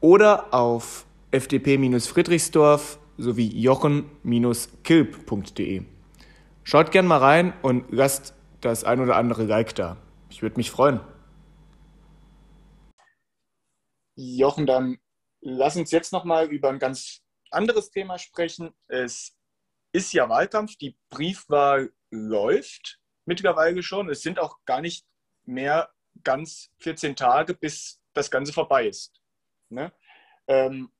oder 0.00 0.52
auf 0.52 1.06
fdp-friedrichsdorf 1.30 2.98
sowie 3.16 3.46
jochen-kilp.de. 3.46 5.82
Schaut 6.64 6.90
gern 6.90 7.06
mal 7.06 7.18
rein 7.18 7.52
und 7.62 7.92
lasst 7.92 8.34
das 8.60 8.82
ein 8.82 8.98
oder 8.98 9.14
andere 9.14 9.44
Like 9.44 9.72
da. 9.76 9.98
Ich 10.30 10.42
würde 10.42 10.56
mich 10.56 10.72
freuen. 10.72 10.98
Jochen, 14.16 14.66
dann 14.66 14.98
lass 15.40 15.76
uns 15.76 15.92
jetzt 15.92 16.12
nochmal 16.12 16.48
über 16.48 16.70
ein 16.70 16.80
ganz 16.80 17.20
anderes 17.52 17.92
Thema 17.92 18.18
sprechen. 18.18 18.72
Es 18.88 19.35
ist 19.96 20.12
ja 20.12 20.28
Wahlkampf, 20.28 20.76
die 20.76 20.94
Briefwahl 21.08 21.90
läuft 22.10 23.00
mittlerweile 23.24 23.82
schon. 23.82 24.10
Es 24.10 24.20
sind 24.20 24.38
auch 24.38 24.58
gar 24.66 24.82
nicht 24.82 25.06
mehr 25.44 25.90
ganz 26.22 26.70
14 26.80 27.16
Tage, 27.16 27.54
bis 27.54 28.02
das 28.12 28.30
Ganze 28.30 28.52
vorbei 28.52 28.86
ist. 28.86 29.22
Ne? 29.70 29.90
Ähm, 30.48 30.92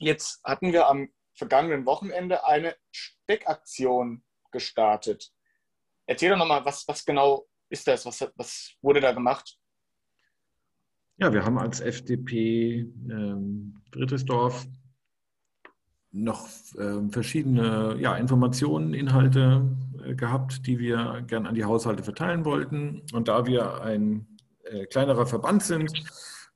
jetzt 0.00 0.42
hatten 0.42 0.72
wir 0.72 0.88
am 0.88 1.12
vergangenen 1.34 1.86
Wochenende 1.86 2.44
eine 2.44 2.76
Steckaktion 2.90 4.24
gestartet. 4.50 5.32
Erzähl 6.06 6.30
doch 6.30 6.36
nochmal, 6.36 6.64
was, 6.64 6.88
was 6.88 7.04
genau 7.04 7.46
ist 7.68 7.86
das? 7.86 8.04
Was, 8.04 8.32
was 8.34 8.74
wurde 8.82 9.00
da 9.00 9.12
gemacht? 9.12 9.58
Ja, 11.18 11.32
wir 11.32 11.44
haben 11.44 11.58
als 11.58 11.80
FDP 11.80 12.80
ähm, 12.80 13.80
Drittesdorf 13.92 14.66
noch 16.14 16.46
äh, 16.78 17.08
verschiedene 17.10 17.96
ja, 17.98 18.16
Informationen, 18.16 18.94
Inhalte 18.94 19.68
äh, 20.04 20.14
gehabt, 20.14 20.66
die 20.66 20.78
wir 20.78 21.24
gern 21.26 21.46
an 21.46 21.56
die 21.56 21.64
Haushalte 21.64 22.04
verteilen 22.04 22.44
wollten. 22.44 23.02
Und 23.12 23.28
da 23.28 23.46
wir 23.46 23.82
ein 23.82 24.26
äh, 24.62 24.86
kleinerer 24.86 25.26
Verband 25.26 25.64
sind 25.64 25.92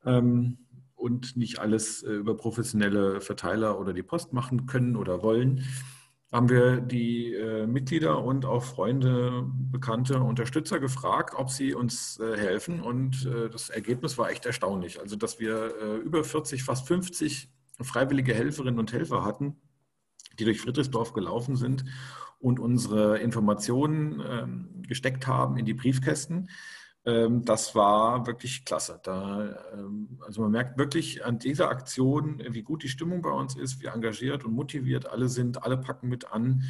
ähm, 0.07 0.59
und 0.95 1.37
nicht 1.37 1.59
alles 1.59 2.05
äh, 2.05 2.13
über 2.13 2.37
professionelle 2.37 3.21
Verteiler 3.21 3.81
oder 3.81 3.93
die 3.93 4.05
Post 4.05 4.33
machen 4.33 4.67
können 4.67 4.95
oder 4.95 5.23
wollen, 5.23 5.65
haben 6.31 6.51
wir 6.51 6.81
die 6.81 7.35
äh, 7.35 7.67
Mitglieder 7.67 8.23
und 8.23 8.45
auch 8.45 8.63
Freunde, 8.63 9.45
Bekannte, 9.73 10.21
Unterstützer 10.21 10.79
gefragt, 10.79 11.35
ob 11.37 11.51
sie 11.51 11.75
uns 11.75 12.21
äh, 12.21 12.37
helfen. 12.37 12.81
Und 12.81 13.29
das 13.51 13.71
Ergebnis 13.71 14.19
war 14.19 14.31
echt 14.31 14.47
erstaunlich. 14.47 15.01
Also, 15.01 15.17
dass 15.17 15.41
wir 15.41 15.75
über 16.05 16.23
40, 16.23 16.63
fast 16.63 16.87
50 16.87 17.49
freiwillige 17.81 18.35
Helferinnen 18.35 18.79
und 18.79 18.93
Helfer 18.93 19.25
hatten, 19.25 19.57
die 20.39 20.45
durch 20.45 20.61
Friedrichsdorf 20.61 21.13
gelaufen 21.13 21.57
sind 21.57 21.85
und 22.39 22.61
unsere 22.61 23.19
Informationen 23.19 24.23
ähm, 24.27 24.83
gesteckt 24.87 25.27
haben 25.27 25.57
in 25.57 25.65
die 25.65 25.75
Briefkästen. 25.75 26.51
Ähm, 27.05 27.45
das 27.45 27.75
war 27.75 28.27
wirklich 28.27 28.65
klasse. 28.65 29.01
Da, 29.03 29.57
ähm, 29.73 30.21
also 30.25 30.43
man 30.43 30.51
merkt 30.51 30.79
wirklich 30.79 31.25
an 31.25 31.39
dieser 31.39 31.69
Aktion, 31.69 32.43
wie 32.51 32.63
gut 32.63 32.83
die 32.83 32.89
Stimmung 32.89 33.23
bei 33.23 33.31
uns 33.31 33.57
ist, 33.57 33.81
wie 33.81 33.87
engagiert 33.87 34.45
und 34.45 34.53
motiviert 34.53 35.07
alle 35.07 35.29
sind, 35.29 35.63
alle 35.63 35.79
packen 35.79 36.09
mit 36.09 36.33
an. 36.33 36.65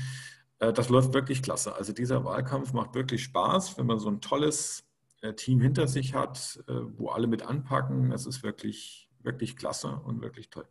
Äh, 0.58 0.72
das 0.72 0.88
läuft 0.88 1.12
wirklich 1.12 1.42
klasse. 1.42 1.74
Also 1.74 1.92
dieser 1.92 2.24
Wahlkampf 2.24 2.72
macht 2.72 2.94
wirklich 2.94 3.24
Spaß, 3.24 3.78
wenn 3.78 3.86
man 3.86 3.98
so 3.98 4.08
ein 4.08 4.20
tolles 4.20 4.84
äh, 5.22 5.34
Team 5.34 5.60
hinter 5.60 5.88
sich 5.88 6.14
hat, 6.14 6.62
äh, 6.68 6.72
wo 6.96 7.08
alle 7.08 7.26
mit 7.26 7.42
anpacken. 7.42 8.10
Das 8.10 8.26
ist 8.26 8.42
wirklich, 8.42 9.10
wirklich 9.20 9.56
klasse 9.56 10.00
und 10.04 10.22
wirklich 10.22 10.50
toll. 10.50 10.66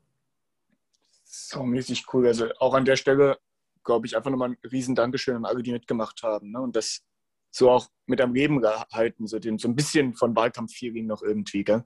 So 1.29 1.63
mäßig 1.63 2.05
cool. 2.13 2.25
Also 2.27 2.49
auch 2.59 2.73
an 2.73 2.85
der 2.85 2.95
Stelle, 2.95 3.37
glaube 3.83 4.07
ich, 4.07 4.15
einfach 4.15 4.31
nochmal 4.31 4.51
ein 4.51 4.57
riesen 4.71 4.95
Dankeschön 4.95 5.35
an 5.35 5.45
alle, 5.45 5.61
die 5.61 5.73
mitgemacht 5.73 6.23
haben. 6.23 6.51
Ne? 6.51 6.61
Und 6.61 6.75
das 6.75 7.01
so 7.51 7.69
auch 7.69 7.87
mit 8.05 8.21
am 8.21 8.33
Leben 8.33 8.61
gehalten, 8.61 9.27
so, 9.27 9.39
den, 9.39 9.57
so 9.57 9.67
ein 9.67 9.75
bisschen 9.75 10.15
von 10.15 10.35
Wahlkampf-Feeling 10.35 11.05
noch 11.05 11.21
irgendwie, 11.21 11.63
gell? 11.63 11.83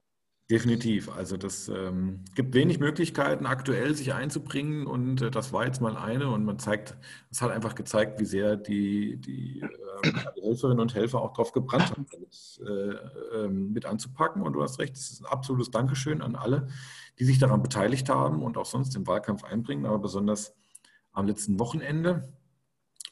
Definitiv. 0.52 1.10
Also 1.10 1.38
das 1.38 1.70
ähm, 1.70 2.26
gibt 2.36 2.54
wenig 2.54 2.78
Möglichkeiten, 2.78 3.46
aktuell 3.46 3.96
sich 3.96 4.14
einzubringen 4.14 4.86
und 4.86 5.22
äh, 5.22 5.32
das 5.32 5.54
war 5.54 5.66
jetzt 5.66 5.80
mal 5.80 5.96
eine 5.96 6.30
und 6.30 6.44
man 6.44 6.60
zeigt, 6.60 6.98
es 7.30 7.42
hat 7.42 7.52
einfach 7.52 7.74
gezeigt, 7.74 8.20
wie 8.20 8.26
sehr 8.26 8.58
die, 8.58 9.16
die, 9.16 9.62
äh, 9.62 10.12
die 10.36 10.42
Helferinnen 10.42 10.82
und 10.82 10.94
Helfer 10.94 11.22
auch 11.22 11.32
darauf 11.32 11.54
gebrannt 11.54 11.92
haben, 11.92 12.06
damit, 12.12 12.62
äh, 12.68 13.44
ähm, 13.46 13.72
mit 13.72 13.86
anzupacken. 13.86 14.42
Und 14.42 14.52
du 14.52 14.62
hast 14.62 14.78
recht, 14.80 14.98
es 14.98 15.12
ist 15.12 15.22
ein 15.22 15.32
absolutes 15.32 15.72
Dankeschön 15.72 16.22
an 16.22 16.36
alle, 16.36 16.68
die 17.18 17.24
sich 17.24 17.40
daran 17.40 17.64
beteiligt 17.64 18.10
haben 18.10 18.44
und 18.44 18.58
auch 18.58 18.66
sonst 18.66 18.94
im 18.98 19.08
Wahlkampf 19.08 19.46
einbringen, 19.46 19.86
aber 19.86 20.00
besonders 20.00 20.54
am 21.14 21.28
letzten 21.28 21.60
Wochenende. 21.60 22.34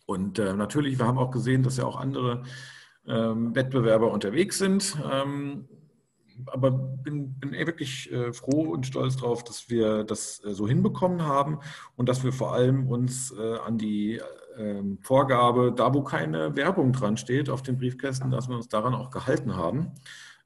Und 0.06 0.40
äh, 0.40 0.54
natürlich, 0.56 1.00
wir 1.00 1.06
haben 1.06 1.18
auch 1.18 1.32
gesehen, 1.32 1.64
dass 1.64 1.78
ja 1.78 1.86
auch 1.86 1.96
andere 1.96 2.44
ähm, 3.08 3.56
Wettbewerber 3.56 4.12
unterwegs 4.12 4.58
sind. 4.58 4.98
Ähm, 5.10 5.70
aber 6.48 6.72
bin, 6.72 7.34
bin 7.40 7.54
eh 7.54 7.66
wirklich 7.66 8.12
äh, 8.12 8.34
froh 8.34 8.72
und 8.72 8.86
stolz 8.86 9.18
darauf, 9.18 9.44
dass 9.44 9.70
wir 9.70 10.04
das 10.04 10.44
äh, 10.44 10.54
so 10.54 10.68
hinbekommen 10.68 11.24
haben 11.24 11.60
und 11.96 12.10
dass 12.10 12.24
wir 12.24 12.34
vor 12.34 12.54
allem 12.54 12.88
uns 12.88 13.32
äh, 13.32 13.58
an 13.58 13.78
die 13.78 14.22
ähm, 14.58 14.98
Vorgabe, 15.02 15.74
da 15.76 15.94
wo 15.94 16.04
keine 16.04 16.56
Werbung 16.56 16.94
dran 16.94 17.18
steht 17.18 17.50
auf 17.50 17.62
den 17.62 17.78
Briefkästen, 17.78 18.32
dass 18.32 18.50
wir 18.50 18.56
uns 18.56 18.68
daran 18.68 18.94
auch 18.94 19.10
gehalten 19.10 19.56
haben. 19.56 19.92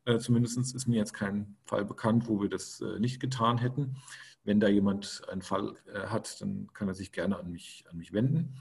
Äh, 0.05 0.19
zumindest 0.19 0.57
ist 0.57 0.88
mir 0.88 0.97
jetzt 0.97 1.13
kein 1.13 1.55
Fall 1.65 1.85
bekannt, 1.85 2.27
wo 2.27 2.41
wir 2.41 2.50
das 2.50 2.81
äh, 2.81 3.00
nicht 3.00 3.19
getan 3.19 3.57
hätten. 3.57 3.97
Wenn 4.43 4.59
da 4.59 4.67
jemand 4.67 5.21
einen 5.29 5.41
Fall 5.41 5.75
äh, 5.93 6.07
hat, 6.07 6.41
dann 6.41 6.67
kann 6.73 6.88
er 6.88 6.93
sich 6.93 7.12
gerne 7.12 7.39
an 7.39 7.51
mich, 7.51 7.85
an 7.89 7.97
mich 7.97 8.13
wenden. 8.13 8.55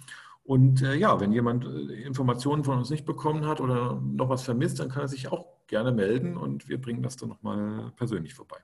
Und 0.45 0.83
äh, 0.83 0.95
ja, 0.95 1.21
wenn 1.21 1.33
jemand 1.33 1.65
äh, 1.65 2.03
Informationen 2.03 2.65
von 2.65 2.79
uns 2.79 2.91
nicht 2.91 3.05
bekommen 3.05 3.47
hat 3.47 3.61
oder 3.61 4.01
noch 4.01 4.29
was 4.29 4.43
vermisst, 4.43 4.81
dann 4.81 4.89
kann 4.89 5.03
er 5.03 5.09
sich 5.09 5.29
auch 5.29 5.52
gerne 5.73 5.91
melden 5.91 6.37
und 6.37 6.69
wir 6.69 6.79
bringen 6.79 7.03
das 7.03 7.17
dann 7.17 7.31
nochmal 7.31 7.93
persönlich 7.97 8.35
vorbei. 8.35 8.59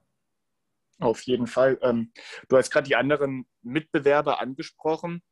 Auf 0.98 1.22
jeden 1.22 1.46
Fall. 1.46 1.78
Ähm, 1.80 2.12
du 2.48 2.58
hast 2.58 2.70
gerade 2.70 2.86
die 2.86 2.96
anderen 2.96 3.46
Mitbewerber 3.62 4.40
angesprochen. 4.40 5.22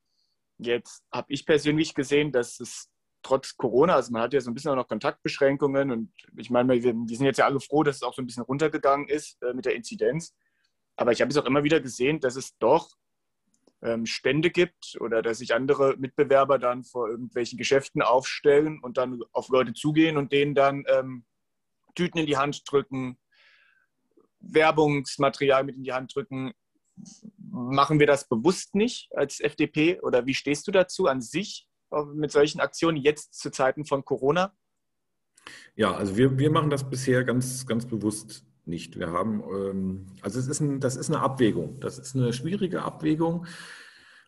Jetzt 0.56 1.04
habe 1.12 1.30
ich 1.34 1.44
persönlich 1.44 1.92
gesehen, 1.92 2.32
dass 2.32 2.60
es 2.60 2.90
trotz 3.22 3.58
Corona, 3.58 3.94
also 3.94 4.10
man 4.10 4.22
hat 4.22 4.32
ja 4.32 4.40
so 4.40 4.50
ein 4.50 4.54
bisschen 4.54 4.70
auch 4.70 4.76
noch 4.76 4.88
Kontaktbeschränkungen 4.88 5.90
und 5.90 6.12
ich 6.38 6.48
meine, 6.48 6.72
wir, 6.72 6.94
wir 6.94 7.16
sind 7.16 7.26
jetzt 7.26 7.38
ja 7.38 7.44
alle 7.44 7.60
froh, 7.60 7.82
dass 7.82 7.96
es 7.96 8.02
auch 8.02 8.14
so 8.14 8.22
ein 8.22 8.26
bisschen 8.26 8.44
runtergegangen 8.44 9.08
ist 9.08 9.36
äh, 9.42 9.52
mit 9.52 9.66
der 9.66 9.74
Inzidenz. 9.74 10.34
Aber 10.96 11.12
ich 11.12 11.20
habe 11.20 11.30
es 11.30 11.36
auch 11.36 11.44
immer 11.44 11.62
wieder 11.62 11.80
gesehen, 11.80 12.20
dass 12.20 12.36
es 12.36 12.56
doch 12.56 12.88
ähm, 13.82 14.06
Stände 14.06 14.50
gibt 14.50 14.96
oder 15.00 15.20
dass 15.20 15.38
sich 15.38 15.52
andere 15.52 15.98
Mitbewerber 15.98 16.58
dann 16.58 16.84
vor 16.84 17.10
irgendwelchen 17.10 17.58
Geschäften 17.58 18.00
aufstellen 18.00 18.80
und 18.82 18.96
dann 18.96 19.20
auf 19.32 19.50
Leute 19.50 19.74
zugehen 19.74 20.16
und 20.16 20.32
denen 20.32 20.54
dann 20.54 20.84
ähm, 20.88 21.26
Tüten 21.96 22.18
in 22.18 22.26
die 22.26 22.36
Hand 22.36 22.62
drücken, 22.70 23.18
Werbungsmaterial 24.38 25.64
mit 25.64 25.76
in 25.76 25.82
die 25.82 25.92
Hand 25.92 26.14
drücken. 26.14 26.52
Machen 27.38 27.98
wir 27.98 28.06
das 28.06 28.28
bewusst 28.28 28.74
nicht 28.74 29.10
als 29.14 29.40
FDP 29.40 30.00
oder 30.00 30.26
wie 30.26 30.34
stehst 30.34 30.68
du 30.68 30.70
dazu 30.70 31.06
an 31.06 31.20
sich 31.20 31.68
mit 32.14 32.30
solchen 32.30 32.60
Aktionen 32.60 32.96
jetzt 32.96 33.34
zu 33.34 33.50
Zeiten 33.50 33.84
von 33.84 34.04
Corona? 34.04 34.54
Ja, 35.74 35.94
also 35.94 36.16
wir, 36.16 36.38
wir 36.38 36.50
machen 36.50 36.70
das 36.70 36.88
bisher 36.88 37.24
ganz, 37.24 37.66
ganz 37.66 37.86
bewusst 37.86 38.44
nicht. 38.64 38.98
Wir 38.98 39.12
haben, 39.12 39.42
ähm, 39.42 40.06
also 40.22 40.38
es 40.38 40.48
ist 40.48 40.60
ein, 40.60 40.80
das 40.80 40.96
ist 40.96 41.08
eine 41.08 41.20
Abwägung. 41.20 41.78
Das 41.80 41.98
ist 41.98 42.16
eine 42.16 42.32
schwierige 42.32 42.82
Abwägung. 42.82 43.46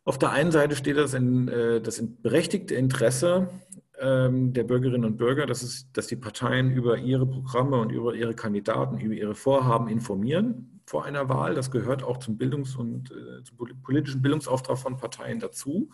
Auf 0.05 0.19
der 0.19 0.31
einen 0.31 0.53
Seite 0.53 0.77
steht 0.77 0.97
das, 0.97 1.15
in, 1.15 1.49
äh, 1.49 1.81
das 1.81 2.01
berechtigte 2.03 2.75
Interesse 2.75 3.51
der 4.01 4.65
Bürgerinnen 4.65 5.05
und 5.05 5.17
Bürger, 5.17 5.47
dass, 5.47 5.63
es, 5.63 5.91
dass 5.93 6.07
die 6.07 6.17
Parteien 6.17 6.71
über 6.71 6.99
ihre 6.99 7.27
Programme 7.27 7.79
und 7.79 7.91
über 7.91 8.15
ihre 8.15 8.35
Kandidaten, 8.35 8.99
über 9.01 9.15
ihre 9.15 9.35
Vorhaben 9.35 9.89
informieren 9.89 10.81
vor 10.87 11.05
einer 11.05 11.29
Wahl. 11.29 11.55
Das 11.55 11.73
gehört 11.73 12.05
auch 12.05 12.19
zum 12.19 12.39
Bildungs- 12.39 12.77
und 12.77 13.11
äh, 13.11 13.43
zum 13.43 13.57
politischen 13.83 14.23
Bildungsauftrag 14.23 14.79
von 14.79 14.97
Parteien 14.97 15.41
dazu. 15.41 15.91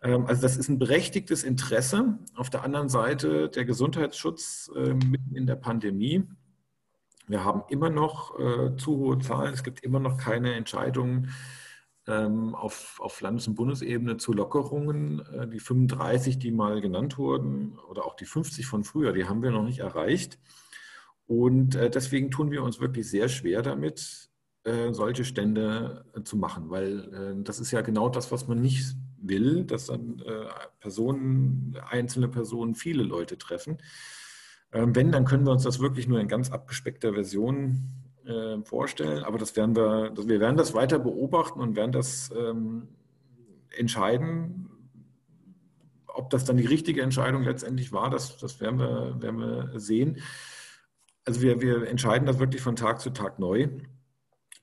Ähm, 0.00 0.26
also 0.26 0.42
das 0.42 0.56
ist 0.56 0.68
ein 0.68 0.78
berechtigtes 0.78 1.42
Interesse. 1.42 2.18
Auf 2.36 2.50
der 2.50 2.62
anderen 2.62 2.88
Seite 2.88 3.48
der 3.48 3.64
Gesundheitsschutz 3.64 4.70
äh, 4.76 4.94
mitten 4.94 5.34
in 5.34 5.46
der 5.46 5.56
Pandemie 5.56 6.24
wir 7.26 7.44
haben 7.44 7.62
immer 7.68 7.90
noch 7.90 8.38
äh, 8.38 8.76
zu 8.76 8.98
hohe 8.98 9.18
Zahlen. 9.18 9.54
Es 9.54 9.64
gibt 9.64 9.82
immer 9.82 9.98
noch 9.98 10.18
keine 10.18 10.54
Entscheidungen 10.54 11.24
ähm, 11.24 11.30
auf, 12.06 13.00
auf 13.00 13.20
Landes- 13.20 13.48
und 13.48 13.54
Bundesebene 13.54 14.18
zu 14.18 14.32
Lockerungen. 14.32 15.20
Äh, 15.32 15.48
die 15.48 15.60
35, 15.60 16.38
die 16.38 16.50
mal 16.50 16.80
genannt 16.80 17.16
wurden, 17.16 17.78
oder 17.88 18.04
auch 18.04 18.14
die 18.14 18.26
50 18.26 18.66
von 18.66 18.84
früher, 18.84 19.12
die 19.12 19.26
haben 19.26 19.42
wir 19.42 19.50
noch 19.50 19.64
nicht 19.64 19.78
erreicht. 19.78 20.38
Und 21.26 21.74
äh, 21.74 21.88
deswegen 21.88 22.30
tun 22.30 22.50
wir 22.50 22.62
uns 22.62 22.80
wirklich 22.80 23.08
sehr 23.08 23.28
schwer 23.28 23.62
damit, 23.62 24.28
äh, 24.64 24.92
solche 24.92 25.24
Stände 25.24 26.04
zu 26.24 26.36
machen, 26.36 26.70
weil 26.70 27.42
das 27.42 27.60
ist 27.60 27.70
ja 27.70 27.80
genau 27.80 28.08
das, 28.08 28.30
was 28.32 28.48
man 28.48 28.60
nicht 28.60 28.94
will, 29.18 29.64
dass 29.64 29.86
dann 29.86 30.22
Personen, 30.80 31.76
einzelne 31.88 32.28
Personen 32.28 32.74
viele 32.74 33.02
Leute 33.02 33.38
treffen. 33.38 33.78
Ähm, 34.74 34.94
wenn, 34.94 35.12
dann 35.12 35.24
können 35.24 35.46
wir 35.46 35.52
uns 35.52 35.62
das 35.62 35.78
wirklich 35.78 36.08
nur 36.08 36.20
in 36.20 36.28
ganz 36.28 36.50
abgespeckter 36.50 37.14
Version 37.14 37.88
äh, 38.26 38.62
vorstellen. 38.62 39.24
Aber 39.24 39.38
das 39.38 39.56
werden 39.56 39.76
wir, 39.76 40.12
wir 40.16 40.40
werden 40.40 40.56
das 40.56 40.74
weiter 40.74 40.98
beobachten 40.98 41.60
und 41.60 41.76
werden 41.76 41.92
das 41.92 42.30
ähm, 42.36 42.88
entscheiden. 43.76 44.70
Ob 46.06 46.30
das 46.30 46.44
dann 46.44 46.56
die 46.56 46.66
richtige 46.66 47.02
Entscheidung 47.02 47.42
letztendlich 47.42 47.92
war, 47.92 48.10
das, 48.10 48.36
das 48.38 48.60
werden, 48.60 48.78
wir, 48.78 49.20
werden 49.20 49.40
wir 49.40 49.80
sehen. 49.80 50.20
Also 51.24 51.40
wir, 51.42 51.60
wir 51.60 51.88
entscheiden 51.88 52.26
das 52.26 52.38
wirklich 52.38 52.62
von 52.62 52.76
Tag 52.76 53.00
zu 53.00 53.10
Tag 53.10 53.38
neu 53.38 53.68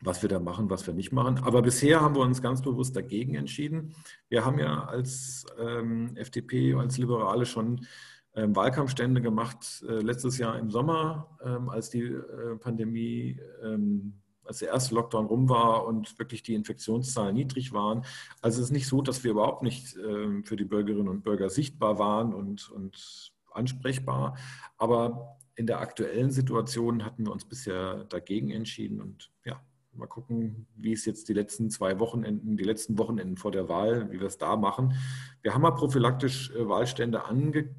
was 0.01 0.22
wir 0.22 0.30
da 0.30 0.39
machen, 0.39 0.70
was 0.70 0.88
wir 0.88 0.94
nicht 0.94 1.12
machen. 1.12 1.39
Aber 1.39 1.62
bisher 1.62 2.01
haben 2.01 2.15
wir 2.15 2.22
uns 2.22 2.41
ganz 2.41 2.62
bewusst 2.62 2.96
dagegen 2.96 3.36
entschieden. 3.36 3.94
Wir 4.30 4.44
haben 4.44 4.60
ja 4.60 4.86
als 4.86 5.46
ähm, 5.60 6.15
FDP, 6.15 6.74
als 6.74 6.98
Liberale 6.98 7.46
schon 7.46 7.86
Wahlkampfstände 8.33 9.21
gemacht 9.21 9.83
äh, 9.88 10.00
letztes 10.00 10.38
Jahr 10.38 10.57
im 10.57 10.71
Sommer, 10.71 11.38
ähm, 11.43 11.69
als 11.69 11.89
die 11.89 12.03
äh, 12.03 12.55
Pandemie, 12.57 13.39
ähm, 13.63 14.21
als 14.43 14.59
der 14.59 14.69
erste 14.69 14.95
Lockdown 14.95 15.25
rum 15.25 15.50
war 15.50 15.85
und 15.85 16.17
wirklich 16.17 16.41
die 16.43 16.55
Infektionszahlen 16.55 17.35
niedrig 17.35 17.73
waren. 17.73 18.05
Also 18.41 18.59
es 18.59 18.67
ist 18.67 18.71
nicht 18.71 18.88
so, 18.88 19.01
dass 19.01 19.23
wir 19.23 19.31
überhaupt 19.31 19.63
nicht 19.63 19.95
ähm, 19.97 20.43
für 20.43 20.55
die 20.55 20.65
Bürgerinnen 20.65 21.09
und 21.09 21.23
Bürger 21.23 21.50
sichtbar 21.50 22.00
waren 22.00 22.33
und, 22.33 22.69
und 22.71 23.33
ansprechbar. 23.51 24.38
Aber 24.77 25.38
in 25.55 25.67
der 25.67 25.79
aktuellen 25.79 26.31
Situation 26.31 27.05
hatten 27.05 27.25
wir 27.25 27.31
uns 27.31 27.45
bisher 27.45 28.05
dagegen 28.05 28.50
entschieden 28.51 29.01
und 29.01 29.31
ja, 29.45 29.61
Mal 29.93 30.07
gucken, 30.07 30.67
wie 30.75 30.93
es 30.93 31.05
jetzt 31.05 31.27
die 31.27 31.33
letzten 31.33 31.69
zwei 31.69 32.00
Wochenenden, 32.00 32.55
die 32.55 32.63
letzten 32.63 32.98
Wochenenden 32.98 33.36
vor 33.36 33.51
der 33.51 33.67
Wahl, 33.67 34.10
wie 34.12 34.19
wir 34.19 34.27
es 34.27 34.38
da 34.38 34.55
machen. 34.55 34.93
Wir 35.41 35.53
haben 35.53 35.62
mal 35.62 35.71
prophylaktisch 35.71 36.51
äh, 36.51 36.67
Wahlstände 36.67 37.25
ange, 37.25 37.75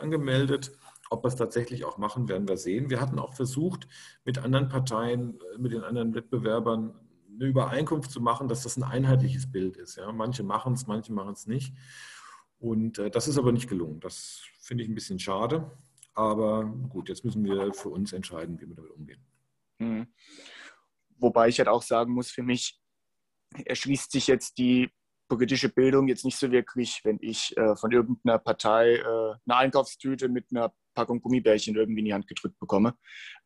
angemeldet. 0.00 0.72
Ob 1.10 1.24
wir 1.24 1.28
es 1.28 1.36
tatsächlich 1.36 1.86
auch 1.86 1.96
machen, 1.96 2.28
werden 2.28 2.46
wir 2.46 2.58
sehen. 2.58 2.90
Wir 2.90 3.00
hatten 3.00 3.18
auch 3.18 3.32
versucht, 3.32 3.88
mit 4.24 4.38
anderen 4.38 4.68
Parteien, 4.68 5.38
äh, 5.54 5.58
mit 5.58 5.72
den 5.72 5.82
anderen 5.82 6.14
Wettbewerbern 6.14 6.94
eine 7.34 7.48
Übereinkunft 7.48 8.10
zu 8.10 8.20
machen, 8.20 8.48
dass 8.48 8.64
das 8.64 8.76
ein 8.76 8.82
einheitliches 8.82 9.50
Bild 9.50 9.76
ist. 9.76 9.96
Ja, 9.96 10.12
manche 10.12 10.42
machen 10.42 10.74
es, 10.74 10.86
manche 10.86 11.12
machen 11.12 11.32
es 11.32 11.46
nicht. 11.46 11.74
Und 12.58 12.98
äh, 12.98 13.10
das 13.10 13.28
ist 13.28 13.38
aber 13.38 13.52
nicht 13.52 13.68
gelungen. 13.68 14.00
Das 14.00 14.42
finde 14.60 14.84
ich 14.84 14.90
ein 14.90 14.94
bisschen 14.94 15.18
schade. 15.18 15.70
Aber 16.12 16.64
gut, 16.64 17.08
jetzt 17.08 17.24
müssen 17.24 17.44
wir 17.44 17.72
für 17.72 17.88
uns 17.90 18.12
entscheiden, 18.12 18.60
wie 18.60 18.68
wir 18.68 18.74
damit 18.74 18.90
umgehen. 18.90 19.20
Mhm. 19.78 20.08
Wobei 21.18 21.48
ich 21.48 21.58
halt 21.58 21.68
auch 21.68 21.82
sagen 21.82 22.12
muss, 22.12 22.30
für 22.30 22.42
mich 22.42 22.78
erschließt 23.64 24.10
sich 24.10 24.26
jetzt 24.26 24.58
die 24.58 24.90
politische 25.28 25.68
Bildung 25.68 26.08
jetzt 26.08 26.24
nicht 26.24 26.38
so 26.38 26.50
wirklich, 26.50 27.00
wenn 27.04 27.18
ich 27.20 27.56
äh, 27.56 27.76
von 27.76 27.92
irgendeiner 27.92 28.38
Partei 28.38 28.94
äh, 28.94 29.02
eine 29.04 29.56
Einkaufstüte 29.56 30.28
mit 30.28 30.46
einer 30.50 30.72
Packung 30.94 31.20
Gummibärchen 31.20 31.76
irgendwie 31.76 32.00
in 32.00 32.06
die 32.06 32.14
Hand 32.14 32.26
gedrückt 32.26 32.58
bekomme. 32.58 32.96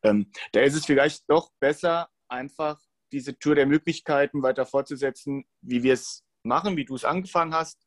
Ähm, 0.01 0.31
da 0.53 0.61
ist 0.61 0.75
es 0.75 0.85
vielleicht 0.85 1.23
doch 1.27 1.51
besser, 1.59 2.09
einfach 2.29 2.79
diese 3.11 3.37
Tour 3.37 3.55
der 3.55 3.67
Möglichkeiten 3.67 4.41
weiter 4.41 4.65
fortzusetzen, 4.65 5.45
wie 5.61 5.83
wir 5.83 5.93
es 5.93 6.23
machen, 6.43 6.77
wie 6.77 6.85
du 6.85 6.95
es 6.95 7.05
angefangen 7.05 7.53
hast, 7.53 7.85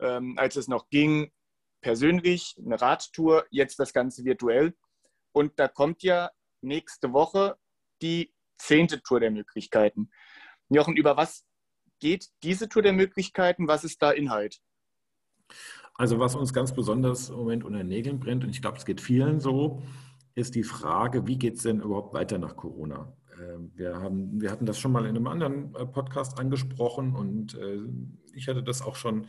ähm, 0.00 0.34
als 0.38 0.56
es 0.56 0.68
noch 0.68 0.88
ging, 0.90 1.32
persönlich, 1.82 2.54
eine 2.64 2.80
Radtour, 2.80 3.46
jetzt 3.50 3.78
das 3.80 3.92
Ganze 3.92 4.24
virtuell. 4.24 4.74
Und 5.32 5.58
da 5.58 5.66
kommt 5.66 6.02
ja 6.02 6.30
nächste 6.62 7.12
Woche 7.12 7.56
die 8.02 8.32
zehnte 8.60 9.02
Tour 9.02 9.20
der 9.20 9.30
Möglichkeiten. 9.30 10.10
Jochen, 10.68 10.96
über 10.96 11.16
was 11.16 11.44
geht 11.98 12.28
diese 12.42 12.68
Tour 12.68 12.82
der 12.82 12.92
Möglichkeiten? 12.92 13.68
Was 13.68 13.84
ist 13.84 14.00
da 14.02 14.10
Inhalt? 14.10 14.60
Also 15.94 16.18
was 16.18 16.34
uns 16.34 16.52
ganz 16.52 16.74
besonders 16.74 17.28
im 17.28 17.36
Moment 17.36 17.64
unter 17.64 17.78
den 17.78 17.88
Nägeln 17.88 18.20
brennt, 18.20 18.44
und 18.44 18.50
ich 18.50 18.62
glaube, 18.62 18.78
es 18.78 18.86
geht 18.86 19.00
vielen 19.00 19.40
so, 19.40 19.82
ist 20.34 20.54
die 20.54 20.62
Frage, 20.62 21.26
wie 21.26 21.38
geht 21.38 21.56
es 21.56 21.62
denn 21.62 21.80
überhaupt 21.80 22.14
weiter 22.14 22.38
nach 22.38 22.56
Corona? 22.56 23.12
Ähm, 23.38 23.72
wir, 23.74 23.96
haben, 23.96 24.40
wir 24.40 24.50
hatten 24.50 24.66
das 24.66 24.78
schon 24.78 24.92
mal 24.92 25.04
in 25.04 25.16
einem 25.16 25.26
anderen 25.26 25.74
äh, 25.74 25.84
Podcast 25.86 26.38
angesprochen 26.38 27.14
und 27.14 27.54
äh, 27.54 27.80
ich 28.32 28.48
hatte 28.48 28.62
das 28.62 28.80
auch 28.80 28.96
schon 28.96 29.26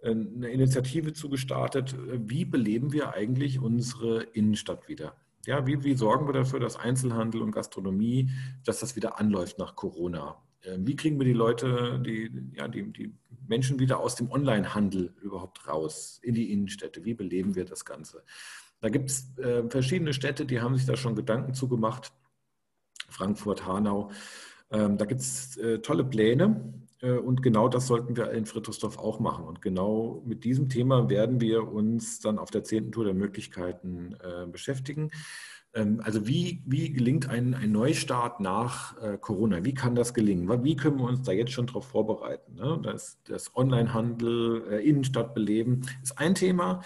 äh, 0.00 0.10
eine 0.10 0.48
Initiative 0.48 1.12
zugestartet. 1.12 1.94
Wie 1.98 2.44
beleben 2.44 2.92
wir 2.92 3.14
eigentlich 3.14 3.60
unsere 3.60 4.22
Innenstadt 4.22 4.88
wieder? 4.88 5.14
Ja, 5.46 5.66
wie, 5.66 5.82
wie 5.84 5.94
sorgen 5.94 6.26
wir 6.26 6.32
dafür, 6.32 6.60
dass 6.60 6.76
Einzelhandel 6.76 7.42
und 7.42 7.52
Gastronomie, 7.52 8.30
dass 8.64 8.80
das 8.80 8.96
wieder 8.96 9.18
anläuft 9.18 9.58
nach 9.58 9.76
Corona? 9.76 10.36
Ähm, 10.64 10.86
wie 10.86 10.96
kriegen 10.96 11.18
wir 11.18 11.24
die 11.24 11.32
Leute, 11.32 12.00
die, 12.04 12.30
ja, 12.54 12.68
die, 12.68 12.92
die 12.92 13.14
Menschen 13.46 13.78
wieder 13.78 14.00
aus 14.00 14.14
dem 14.14 14.30
Onlinehandel 14.30 15.14
überhaupt 15.22 15.66
raus 15.68 16.20
in 16.22 16.34
die 16.34 16.52
Innenstädte? 16.52 17.04
Wie 17.04 17.14
beleben 17.14 17.54
wir 17.54 17.64
das 17.64 17.84
Ganze? 17.84 18.22
Da 18.80 18.88
gibt 18.88 19.10
es 19.10 19.36
äh, 19.38 19.68
verschiedene 19.68 20.12
Städte, 20.12 20.46
die 20.46 20.60
haben 20.60 20.76
sich 20.76 20.86
da 20.86 20.96
schon 20.96 21.16
Gedanken 21.16 21.54
zugemacht. 21.54 22.12
Frankfurt, 23.08 23.66
Hanau. 23.66 24.10
Ähm, 24.70 24.98
da 24.98 25.04
gibt 25.06 25.20
es 25.20 25.56
äh, 25.56 25.78
tolle 25.78 26.04
Pläne. 26.04 26.74
Äh, 27.00 27.12
und 27.12 27.42
genau 27.42 27.68
das 27.68 27.86
sollten 27.86 28.16
wir 28.16 28.30
in 28.32 28.46
Friedrichsdorf 28.46 28.98
auch 28.98 29.20
machen. 29.20 29.44
Und 29.44 29.62
genau 29.62 30.22
mit 30.26 30.44
diesem 30.44 30.68
Thema 30.68 31.08
werden 31.08 31.40
wir 31.40 31.68
uns 31.68 32.20
dann 32.20 32.38
auf 32.38 32.50
der 32.50 32.64
zehnten 32.64 32.92
Tour 32.92 33.04
der 33.04 33.14
Möglichkeiten 33.14 34.16
äh, 34.22 34.46
beschäftigen. 34.46 35.10
Ähm, 35.74 36.00
also 36.02 36.26
wie, 36.26 36.62
wie 36.66 36.92
gelingt 36.92 37.28
ein, 37.28 37.54
ein 37.54 37.72
Neustart 37.72 38.40
nach 38.40 39.00
äh, 39.02 39.18
Corona? 39.18 39.64
Wie 39.64 39.74
kann 39.74 39.94
das 39.94 40.14
gelingen? 40.14 40.64
Wie 40.64 40.76
können 40.76 40.98
wir 40.98 41.04
uns 41.04 41.22
da 41.22 41.32
jetzt 41.32 41.52
schon 41.52 41.66
darauf 41.66 41.86
vorbereiten? 41.86 42.54
Ne? 42.54 42.80
Das, 42.82 43.18
das 43.24 43.54
Onlinehandel, 43.54 44.64
äh, 44.70 44.88
Innenstadtbeleben 44.88 45.86
ist 46.02 46.18
ein 46.18 46.34
Thema. 46.34 46.82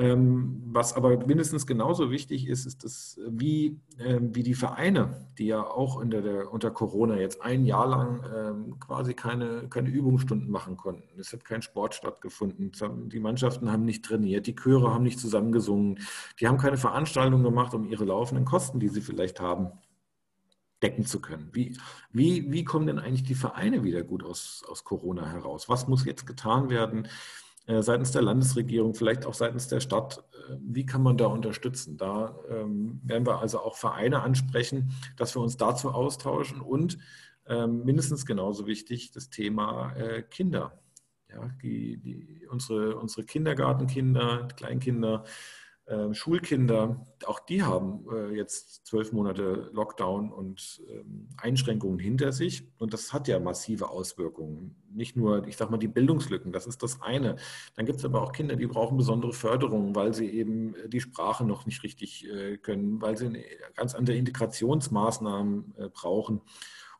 Ähm, 0.00 0.62
was 0.64 0.94
aber 0.94 1.26
mindestens 1.26 1.66
genauso 1.66 2.10
wichtig 2.10 2.48
ist, 2.48 2.64
ist, 2.64 2.84
dass 2.84 3.20
wie, 3.28 3.78
ähm, 3.98 4.34
wie 4.34 4.42
die 4.42 4.54
Vereine, 4.54 5.26
die 5.36 5.48
ja 5.48 5.62
auch 5.62 5.96
unter, 5.96 6.22
der, 6.22 6.50
unter 6.50 6.70
Corona 6.70 7.18
jetzt 7.18 7.42
ein 7.42 7.66
Jahr 7.66 7.86
lang 7.86 8.24
ähm, 8.34 8.80
quasi 8.80 9.12
keine, 9.12 9.68
keine 9.68 9.90
Übungsstunden 9.90 10.50
machen 10.50 10.78
konnten. 10.78 11.20
Es 11.20 11.34
hat 11.34 11.44
kein 11.44 11.60
Sport 11.60 11.94
stattgefunden. 11.94 12.72
Die 13.10 13.20
Mannschaften 13.20 13.70
haben 13.70 13.84
nicht 13.84 14.02
trainiert, 14.02 14.46
die 14.46 14.56
Chöre 14.56 14.94
haben 14.94 15.04
nicht 15.04 15.20
zusammengesungen, 15.20 15.98
die 16.40 16.48
haben 16.48 16.56
keine 16.56 16.78
Veranstaltungen 16.78 17.44
gemacht, 17.44 17.74
um 17.74 17.84
ihre 17.84 18.06
laufenden 18.06 18.46
Kosten, 18.46 18.80
die 18.80 18.88
sie 18.88 19.02
vielleicht 19.02 19.38
haben, 19.38 19.72
decken 20.82 21.04
zu 21.04 21.20
können. 21.20 21.50
Wie, 21.52 21.76
wie, 22.10 22.50
wie 22.50 22.64
kommen 22.64 22.86
denn 22.86 22.98
eigentlich 22.98 23.24
die 23.24 23.34
Vereine 23.34 23.84
wieder 23.84 24.02
gut 24.02 24.24
aus, 24.24 24.64
aus 24.66 24.82
Corona 24.82 25.26
heraus? 25.26 25.68
Was 25.68 25.88
muss 25.88 26.06
jetzt 26.06 26.26
getan 26.26 26.70
werden? 26.70 27.06
Äh, 27.70 27.82
seitens 27.82 28.10
der 28.10 28.22
Landesregierung, 28.22 28.94
vielleicht 28.94 29.26
auch 29.26 29.34
seitens 29.34 29.68
der 29.68 29.78
Stadt. 29.78 30.24
Äh, 30.48 30.56
wie 30.60 30.84
kann 30.84 31.02
man 31.02 31.16
da 31.16 31.26
unterstützen? 31.26 31.96
Da 31.96 32.36
ähm, 32.48 33.00
werden 33.04 33.26
wir 33.26 33.38
also 33.38 33.60
auch 33.60 33.76
Vereine 33.76 34.22
ansprechen, 34.22 34.92
dass 35.16 35.36
wir 35.36 35.42
uns 35.42 35.56
dazu 35.56 35.90
austauschen 35.90 36.60
und 36.60 36.98
ähm, 37.46 37.84
mindestens 37.84 38.26
genauso 38.26 38.66
wichtig 38.66 39.12
das 39.12 39.30
Thema 39.30 39.92
äh, 39.92 40.22
Kinder. 40.22 40.80
Ja, 41.28 41.48
die, 41.62 41.98
die, 41.98 42.46
unsere, 42.50 42.96
unsere 42.96 43.24
Kindergartenkinder, 43.24 44.48
Kleinkinder, 44.56 45.22
ähm, 45.90 46.14
Schulkinder, 46.14 47.04
auch 47.26 47.40
die 47.40 47.64
haben 47.64 48.06
äh, 48.12 48.36
jetzt 48.36 48.86
zwölf 48.86 49.12
Monate 49.12 49.70
Lockdown 49.72 50.30
und 50.30 50.80
ähm, 50.88 51.28
Einschränkungen 51.36 51.98
hinter 51.98 52.30
sich. 52.30 52.62
Und 52.78 52.94
das 52.94 53.12
hat 53.12 53.26
ja 53.26 53.40
massive 53.40 53.90
Auswirkungen. 53.90 54.76
Nicht 54.88 55.16
nur, 55.16 55.48
ich 55.48 55.56
sage 55.56 55.72
mal, 55.72 55.78
die 55.78 55.88
Bildungslücken, 55.88 56.52
das 56.52 56.68
ist 56.68 56.84
das 56.84 57.02
eine. 57.02 57.36
Dann 57.74 57.86
gibt 57.86 57.98
es 57.98 58.04
aber 58.04 58.22
auch 58.22 58.30
Kinder, 58.30 58.54
die 58.54 58.68
brauchen 58.68 58.98
besondere 58.98 59.32
Förderung, 59.32 59.96
weil 59.96 60.14
sie 60.14 60.30
eben 60.30 60.76
äh, 60.76 60.88
die 60.88 61.00
Sprache 61.00 61.44
noch 61.44 61.66
nicht 61.66 61.82
richtig 61.82 62.24
äh, 62.30 62.56
können, 62.58 63.02
weil 63.02 63.16
sie 63.16 63.44
ganz 63.74 63.96
andere 63.96 64.16
Integrationsmaßnahmen 64.16 65.74
brauchen. 65.92 66.40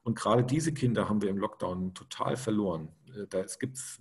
Und 0.03 0.18
gerade 0.18 0.42
diese 0.42 0.72
Kinder 0.72 1.09
haben 1.09 1.22
wir 1.22 1.31
im 1.31 1.38
Lockdown 1.38 1.94
total 1.94 2.37
verloren. 2.37 2.88
Da 3.29 3.44
gibt 3.59 3.76
es 3.76 3.98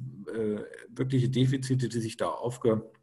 wirkliche 0.88 1.30
Defizite, 1.30 1.90
die 1.90 2.00
sich 2.00 2.16
da 2.16 2.30
aufgebaut 2.30 2.99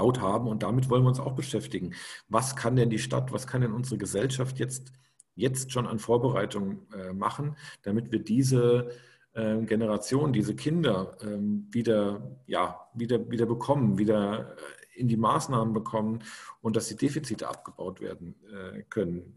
gebaut 0.00 0.20
haben. 0.20 0.48
Und 0.48 0.62
damit 0.62 0.88
wollen 0.88 1.04
wir 1.04 1.08
uns 1.08 1.20
auch 1.20 1.34
beschäftigen. 1.34 1.94
Was 2.28 2.56
kann 2.56 2.76
denn 2.76 2.90
die 2.90 2.98
Stadt, 2.98 3.32
was 3.32 3.46
kann 3.46 3.60
denn 3.60 3.72
unsere 3.72 3.98
Gesellschaft 3.98 4.58
jetzt, 4.58 4.92
jetzt 5.34 5.72
schon 5.72 5.86
an 5.86 5.98
Vorbereitung 5.98 6.86
äh, 6.92 7.12
machen, 7.12 7.56
damit 7.82 8.10
wir 8.10 8.20
diese 8.20 8.90
äh, 9.34 9.58
Generation, 9.62 10.32
diese 10.32 10.54
Kinder 10.54 11.16
ähm, 11.22 11.68
wieder, 11.70 12.36
ja, 12.46 12.88
wieder, 12.94 13.30
wieder 13.30 13.46
bekommen, 13.46 13.98
wieder 13.98 14.56
äh, 14.56 15.00
in 15.00 15.08
die 15.08 15.16
Maßnahmen 15.16 15.72
bekommen 15.72 16.20
und 16.60 16.76
dass 16.76 16.88
die 16.88 16.96
Defizite 16.96 17.48
abgebaut 17.48 18.00
werden 18.00 18.34
äh, 18.52 18.82
können. 18.88 19.34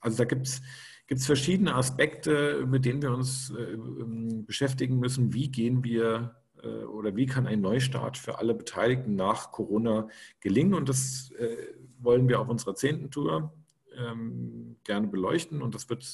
Also 0.00 0.18
da 0.18 0.24
gibt 0.24 0.46
es 0.46 0.62
gibt 1.08 1.20
es 1.20 1.26
verschiedene 1.26 1.76
Aspekte, 1.76 2.66
mit 2.66 2.84
denen 2.84 3.00
wir 3.00 3.12
uns 3.12 3.50
äh, 3.50 3.62
ähm, 3.62 4.44
beschäftigen 4.44 4.98
müssen. 4.98 5.32
Wie 5.32 5.48
gehen 5.48 5.84
wir 5.84 6.34
oder 6.62 7.16
wie 7.16 7.26
kann 7.26 7.46
ein 7.46 7.60
Neustart 7.60 8.16
für 8.18 8.38
alle 8.38 8.54
Beteiligten 8.54 9.14
nach 9.14 9.52
Corona 9.52 10.08
gelingen? 10.40 10.74
Und 10.74 10.88
das 10.88 11.30
äh, 11.38 11.56
wollen 11.98 12.28
wir 12.28 12.40
auf 12.40 12.48
unserer 12.48 12.74
zehnten 12.74 13.10
Tour 13.10 13.52
ähm, 13.96 14.76
gerne 14.84 15.06
beleuchten. 15.06 15.62
Und 15.62 15.74
das 15.74 15.88
wird, 15.88 16.04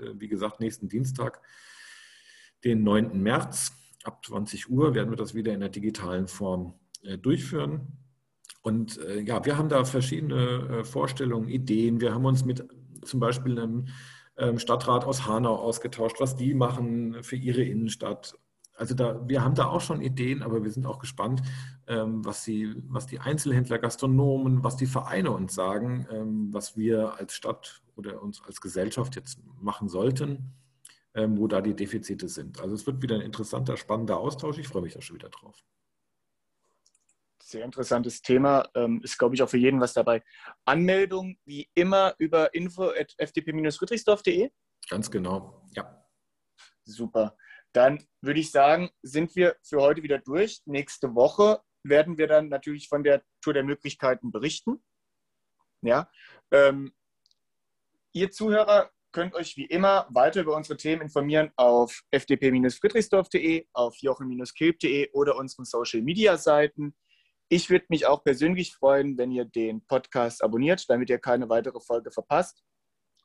äh, 0.00 0.10
wie 0.14 0.28
gesagt, 0.28 0.60
nächsten 0.60 0.88
Dienstag, 0.88 1.40
den 2.64 2.82
9. 2.82 3.22
März 3.22 3.72
ab 4.04 4.24
20 4.24 4.70
Uhr 4.70 4.94
werden 4.94 5.10
wir 5.10 5.16
das 5.16 5.34
wieder 5.34 5.52
in 5.52 5.60
der 5.60 5.68
digitalen 5.68 6.28
Form 6.28 6.74
äh, 7.02 7.18
durchführen. 7.18 7.98
Und 8.62 8.98
äh, 8.98 9.20
ja, 9.20 9.44
wir 9.44 9.56
haben 9.56 9.68
da 9.68 9.84
verschiedene 9.84 10.84
Vorstellungen, 10.84 11.48
Ideen. 11.48 12.00
Wir 12.00 12.14
haben 12.14 12.24
uns 12.24 12.44
mit 12.44 12.66
zum 13.04 13.20
Beispiel 13.20 13.58
einem 13.58 13.88
ähm, 14.36 14.58
Stadtrat 14.58 15.04
aus 15.04 15.26
Hanau 15.26 15.56
ausgetauscht, 15.56 16.16
was 16.18 16.36
die 16.36 16.54
machen 16.54 17.22
für 17.22 17.36
ihre 17.36 17.62
Innenstadt. 17.62 18.36
Also 18.76 18.94
da, 18.94 19.26
wir 19.26 19.42
haben 19.42 19.54
da 19.54 19.66
auch 19.66 19.80
schon 19.80 20.00
Ideen, 20.00 20.42
aber 20.42 20.62
wir 20.62 20.70
sind 20.70 20.86
auch 20.86 20.98
gespannt, 20.98 21.42
ähm, 21.86 22.24
was, 22.24 22.44
sie, 22.44 22.74
was 22.88 23.06
die 23.06 23.18
Einzelhändler, 23.18 23.78
Gastronomen, 23.78 24.62
was 24.62 24.76
die 24.76 24.86
Vereine 24.86 25.30
uns 25.30 25.54
sagen, 25.54 26.06
ähm, 26.10 26.52
was 26.52 26.76
wir 26.76 27.14
als 27.18 27.34
Stadt 27.34 27.82
oder 27.96 28.22
uns 28.22 28.42
als 28.42 28.60
Gesellschaft 28.60 29.16
jetzt 29.16 29.40
machen 29.60 29.88
sollten, 29.88 30.52
wo 31.18 31.48
da 31.48 31.62
die 31.62 31.72
Defizite 31.74 32.28
sind. 32.28 32.60
Also 32.60 32.74
es 32.74 32.86
wird 32.86 33.00
wieder 33.00 33.14
ein 33.14 33.22
interessanter, 33.22 33.78
spannender 33.78 34.18
Austausch. 34.18 34.58
Ich 34.58 34.68
freue 34.68 34.82
mich 34.82 34.92
da 34.92 35.00
schon 35.00 35.16
wieder 35.16 35.30
drauf. 35.30 35.64
Sehr 37.46 37.64
interessantes 37.64 38.20
Thema. 38.22 38.68
Ähm, 38.74 39.00
ist, 39.04 39.16
glaube 39.16 39.36
ich, 39.36 39.42
auch 39.42 39.48
für 39.48 39.56
jeden 39.56 39.80
was 39.80 39.92
dabei. 39.92 40.20
Anmeldung 40.64 41.38
wie 41.44 41.70
immer 41.74 42.16
über 42.18 42.52
info.fdp-friedrichsdorf.de. 42.52 44.50
Ganz 44.90 45.08
genau, 45.08 45.62
ja. 45.76 46.04
Super. 46.82 47.36
Dann 47.76 48.02
würde 48.22 48.40
ich 48.40 48.50
sagen, 48.50 48.88
sind 49.02 49.36
wir 49.36 49.54
für 49.62 49.82
heute 49.82 50.02
wieder 50.02 50.16
durch. 50.18 50.62
Nächste 50.64 51.14
Woche 51.14 51.60
werden 51.82 52.16
wir 52.16 52.26
dann 52.26 52.48
natürlich 52.48 52.88
von 52.88 53.04
der 53.04 53.22
Tour 53.42 53.52
der 53.52 53.64
Möglichkeiten 53.64 54.32
berichten. 54.32 54.82
Ja. 55.82 56.10
Ähm, 56.50 56.94
ihr 58.14 58.30
Zuhörer 58.30 58.90
könnt 59.12 59.34
euch 59.34 59.58
wie 59.58 59.66
immer 59.66 60.06
weiter 60.08 60.40
über 60.40 60.56
unsere 60.56 60.78
Themen 60.78 61.02
informieren 61.02 61.52
auf 61.56 62.02
fdp-friedrichsdorf.de, 62.12 63.66
auf 63.74 63.94
jochen-kilp.de 63.98 65.10
oder 65.12 65.36
unseren 65.36 65.66
Social 65.66 66.00
Media 66.00 66.38
Seiten. 66.38 66.96
Ich 67.50 67.68
würde 67.68 67.84
mich 67.90 68.06
auch 68.06 68.24
persönlich 68.24 68.74
freuen, 68.74 69.18
wenn 69.18 69.30
ihr 69.30 69.44
den 69.44 69.84
Podcast 69.84 70.42
abonniert, 70.42 70.88
damit 70.88 71.10
ihr 71.10 71.18
keine 71.18 71.50
weitere 71.50 71.80
Folge 71.80 72.10
verpasst. 72.10 72.64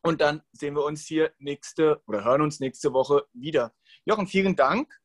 Und 0.04 0.20
dann 0.20 0.42
sehen 0.52 0.76
wir 0.76 0.84
uns 0.84 1.06
hier 1.06 1.32
nächste 1.38 2.02
oder 2.06 2.26
hören 2.26 2.42
uns 2.42 2.60
nächste 2.60 2.92
Woche 2.92 3.26
wieder. 3.32 3.74
Jochen, 4.06 4.28
vielen 4.28 4.56
Dank 4.56 5.00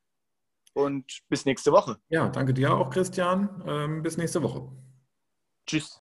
und 0.73 1.21
bis 1.29 1.45
nächste 1.45 1.73
Woche. 1.73 1.99
Ja, 2.09 2.29
danke 2.29 2.55
dir 2.55 2.75
auch, 2.75 2.91
Christian. 2.91 3.63
Ähm, 3.67 4.03
bis 4.03 4.17
nächste 4.17 4.43
Woche. 4.43 4.71
Tschüss. 5.67 5.95